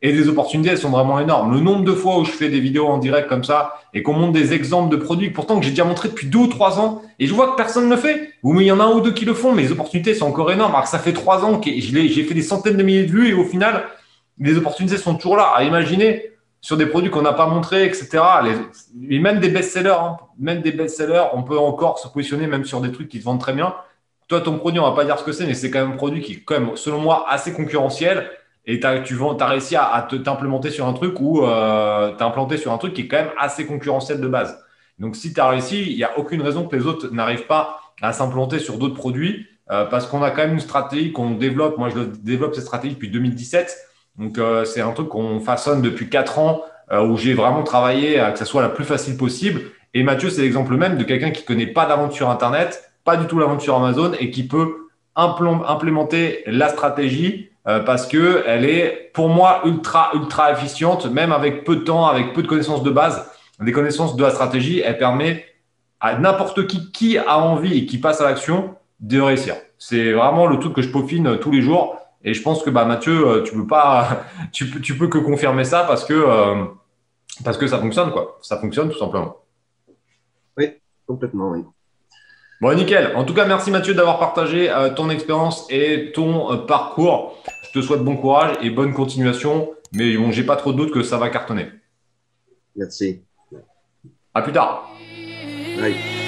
Et 0.05 0.11
les 0.11 0.29
opportunités, 0.29 0.71
elles 0.71 0.79
sont 0.79 0.91
vraiment 0.91 1.21
énormes. 1.21 1.55
Le 1.55 1.61
nombre 1.61 1.85
de 1.85 1.93
fois 1.93 2.19
où 2.19 2.25
je 2.25 2.33
fais 2.33 2.49
des 2.49 2.59
vidéos 2.59 2.89
en 2.89 2.99
direct 2.99 3.29
comme 3.29 3.45
ça 3.45 3.75
et 3.95 4.03
qu'on 4.03 4.15
montre 4.15 4.33
des 4.33 4.53
exemples 4.53 4.91
de 4.91 5.01
produits, 5.01 5.31
pourtant 5.31 5.61
que 5.61 5.65
j'ai 5.65 5.71
déjà 5.71 5.85
montré 5.85 6.09
depuis 6.09 6.27
deux 6.27 6.41
ou 6.41 6.47
trois 6.49 6.81
ans, 6.81 7.03
et 7.21 7.29
je 7.29 7.33
vois 7.33 7.53
que 7.53 7.57
personne 7.57 7.85
ne 7.85 7.95
le 7.95 8.01
fait. 8.01 8.31
Ou 8.43 8.61
il 8.61 8.67
y 8.67 8.73
en 8.73 8.81
a 8.81 8.85
un 8.85 8.91
ou 8.91 9.01
deux 9.01 9.13
qui 9.13 9.25
le 9.25 9.33
font, 9.33 9.53
mais 9.53 9.63
les 9.63 9.71
opportunités 9.71 10.13
sont 10.15 10.27
encore 10.27 10.51
énormes. 10.51 10.73
Alors 10.73 10.83
que 10.83 10.91
ça 10.91 10.99
fait 10.99 11.13
trois 11.13 11.45
ans 11.45 11.61
que 11.61 11.71
j'ai 11.71 12.25
fait 12.25 12.35
des 12.35 12.43
centaines 12.43 12.77
de 12.77 12.83
milliers 12.83 13.05
de 13.05 13.13
vues 13.13 13.29
et 13.29 13.35
au 13.35 13.45
final, 13.45 13.85
les 14.51 14.57
opportunités 14.57 14.97
sont 14.97 15.15
toujours 15.15 15.37
là. 15.37 15.53
À 15.55 15.65
imaginer 15.65 16.33
sur 16.61 16.77
des 16.77 16.87
produits 16.87 17.11
qu'on 17.11 17.23
n'a 17.23 17.33
pas 17.33 17.47
montrés, 17.47 17.85
etc. 17.85 18.21
Les, 18.95 19.19
même 19.19 19.41
des 19.41 19.49
best-sellers, 19.49 19.91
hein. 19.91 20.17
même 20.39 20.63
des 20.63 20.73
best-sellers, 20.73 21.25
on 21.35 21.43
peut 21.43 21.59
encore 21.59 21.99
se 21.99 22.09
positionner 22.09 22.47
même 22.47 22.65
sur 22.65 22.81
des 22.81 22.93
trucs 22.93 23.09
qui 23.09 23.19
se 23.19 23.25
vendent 23.25 23.41
très 23.41 23.53
bien. 23.53 23.75
Toi, 24.29 24.41
ton 24.41 24.59
produit, 24.59 24.79
on 24.79 24.89
va 24.89 24.95
pas 24.95 25.05
dire 25.05 25.19
ce 25.19 25.25
que 25.25 25.33
c'est, 25.33 25.45
mais 25.45 25.55
c'est 25.55 25.71
quand 25.71 25.81
même 25.81 25.93
un 25.93 25.97
produit 25.97 26.23
qui 26.23 26.35
est 26.35 26.45
quand 26.45 26.59
même, 26.59 26.77
selon 26.77 27.01
moi, 27.01 27.27
assez 27.29 27.53
concurrentiel. 27.53 28.31
Et 28.65 28.79
tu 28.79 28.87
as 28.87 29.47
réussi 29.47 29.75
à, 29.75 30.07
t'implémenter 30.25 30.71
sur 30.71 30.87
un 30.87 30.93
truc 30.93 31.21
ou 31.21 31.45
euh, 31.45 32.17
implanté 32.21 32.57
sur 32.57 32.73
un 32.73 32.79
truc 32.79 32.95
qui 32.95 33.03
est 33.03 33.09
quand 33.09 33.17
même 33.17 33.33
assez 33.37 33.67
concurrentiel 33.67 34.21
de 34.21 34.29
base. 34.29 34.57
Donc, 35.01 35.17
si 35.17 35.35
tu 35.35 35.41
as 35.41 35.49
réussi, 35.49 35.91
il 35.91 35.97
n'y 35.97 36.05
a 36.05 36.17
aucune 36.17 36.43
raison 36.43 36.69
que 36.69 36.77
les 36.77 36.87
autres 36.87 37.09
n'arrivent 37.13 37.47
pas 37.47 37.81
à 38.01 38.13
s'implanter 38.13 38.61
sur 38.61 38.79
d'autres 38.79 38.95
produits 38.95 39.49
euh, 39.73 39.85
parce 39.85 40.07
qu'on 40.07 40.23
a 40.23 40.31
quand 40.31 40.43
même 40.43 40.55
une 40.55 40.61
stratégie 40.61 41.13
qu'on 41.13 41.33
développe. 41.33 41.77
Moi, 41.77 41.89
je 41.89 42.01
développe 42.01 42.55
cette 42.55 42.65
stratégie 42.65 42.95
depuis 42.95 43.11
2017 43.11 43.77
donc, 44.19 44.39
euh, 44.39 44.65
c'est 44.65 44.81
un 44.81 44.93
truc 44.93 45.09
qu'on 45.09 45.41
façonne 45.41 45.81
depuis 45.81 46.11
quatre 46.11 46.39
ans 46.39 46.63
euh, 46.91 47.07
où 47.07 47.17
j'ai 47.17 47.35
vraiment 47.35 47.63
travaillé 47.63 48.19
à 48.19 48.31
que 48.31 48.39
ça 48.39 48.45
soit 48.45 48.63
la 48.63 48.69
plus 48.69 48.85
facile 48.85 49.17
possible. 49.17 49.63
Et 49.95 50.03
Mathieu, 50.03 50.31
c'est 50.31 50.43
l'exemple 50.43 50.77
même 50.77 50.99
de 50.99 51.05
quelqu'un 51.05 51.31
qui 51.31 51.45
connaît 51.45 51.67
pas 51.67 51.87
d'aventure 51.87 52.29
Internet, 52.29 52.93
pas 53.05 53.17
du 53.17 53.27
tout 53.27 53.39
l'aventure 53.39 53.77
Amazon 53.77 54.13
et 54.19 54.31
qui 54.31 54.47
peut 54.47 54.89
implémenter 55.15 56.43
la 56.47 56.69
stratégie 56.69 57.51
euh, 57.69 57.81
parce 57.81 58.07
que 58.07 58.43
elle 58.47 58.65
est 58.65 59.11
pour 59.13 59.29
moi 59.29 59.61
ultra 59.67 60.11
ultra 60.15 60.51
efficiente 60.53 61.05
même 61.07 61.33
avec 61.33 61.65
peu 61.65 61.77
de 61.77 61.83
temps 61.83 62.07
avec 62.07 62.33
peu 62.33 62.43
de 62.43 62.47
connaissances 62.47 62.83
de 62.83 62.91
base 62.91 63.31
des 63.61 63.73
connaissances 63.73 64.17
de 64.17 64.23
la 64.23 64.31
stratégie, 64.31 64.81
elle 64.81 64.99
permet 64.99 65.45
à 66.01 66.19
n'importe 66.19 66.67
qui 66.67 66.91
qui 66.91 67.19
a 67.19 67.39
envie 67.39 67.79
et 67.79 67.87
qui 67.87 67.99
passe 67.99 68.21
à 68.21 68.25
l'action 68.25 68.75
de 69.01 69.21
réussir. 69.21 69.55
C'est 69.79 70.13
vraiment 70.13 70.47
le 70.47 70.59
truc 70.59 70.75
que 70.75 70.83
je 70.83 70.89
peaufine 70.89 71.39
tous 71.39 71.51
les 71.51 71.63
jours. 71.63 71.97
Et 72.25 72.35
je 72.35 72.43
pense 72.43 72.63
que 72.63 72.71
bah, 72.71 72.85
Mathieu, 72.85 73.27
euh, 73.27 73.43
tu 73.43 73.55
peux 73.55 73.67
pas, 73.67 74.25
tu 74.53 74.67
peux, 74.67 74.81
tu 74.81 74.97
peux 74.97 75.09
que 75.09 75.19
confirmer 75.19 75.65
ça 75.65 75.85
parce 75.85 76.05
que, 76.05 76.15
euh, 76.15 76.65
parce 77.45 77.57
que 77.57 77.67
ça 77.67 77.79
fonctionne, 77.79 78.11
quoi. 78.13 78.39
Ça 78.43 78.59
fonctionne 78.59 78.91
tout 78.91 78.99
simplement. 78.99 79.37
Oui, 80.57 80.71
complètement, 81.07 81.51
oui. 81.51 81.65
Bon, 82.61 82.75
nickel. 82.77 83.17
En 83.17 83.25
tout 83.25 83.35
cas, 83.35 83.45
merci 83.45 83.73
Mathieu 83.73 83.95
d'avoir 83.95 84.21
partagé 84.21 84.71
euh, 84.71 84.91
ton 84.91 85.11
expérience 85.11 85.67
et 85.69 86.13
ton 86.13 86.65
parcours. 86.67 87.43
Je 87.65 87.81
te 87.81 87.85
souhaite 87.85 88.03
bon 88.03 88.17
courage 88.17 88.57
et 88.63 88.71
bonne 88.71 88.95
continuation. 88.95 89.73
Mais 89.93 90.17
bon, 90.17 90.31
j'ai 90.31 90.45
pas 90.45 90.57
trop 90.57 90.73
de 90.73 90.79
doute 90.79 90.93
que 90.93 91.03
ça 91.03 91.19
va 91.19 91.29
cartonner. 91.29 91.69
Merci. 92.77 93.23
À 94.33 94.43
plus 94.43 94.53
tard. 94.53 94.89
Bye. 95.79 96.22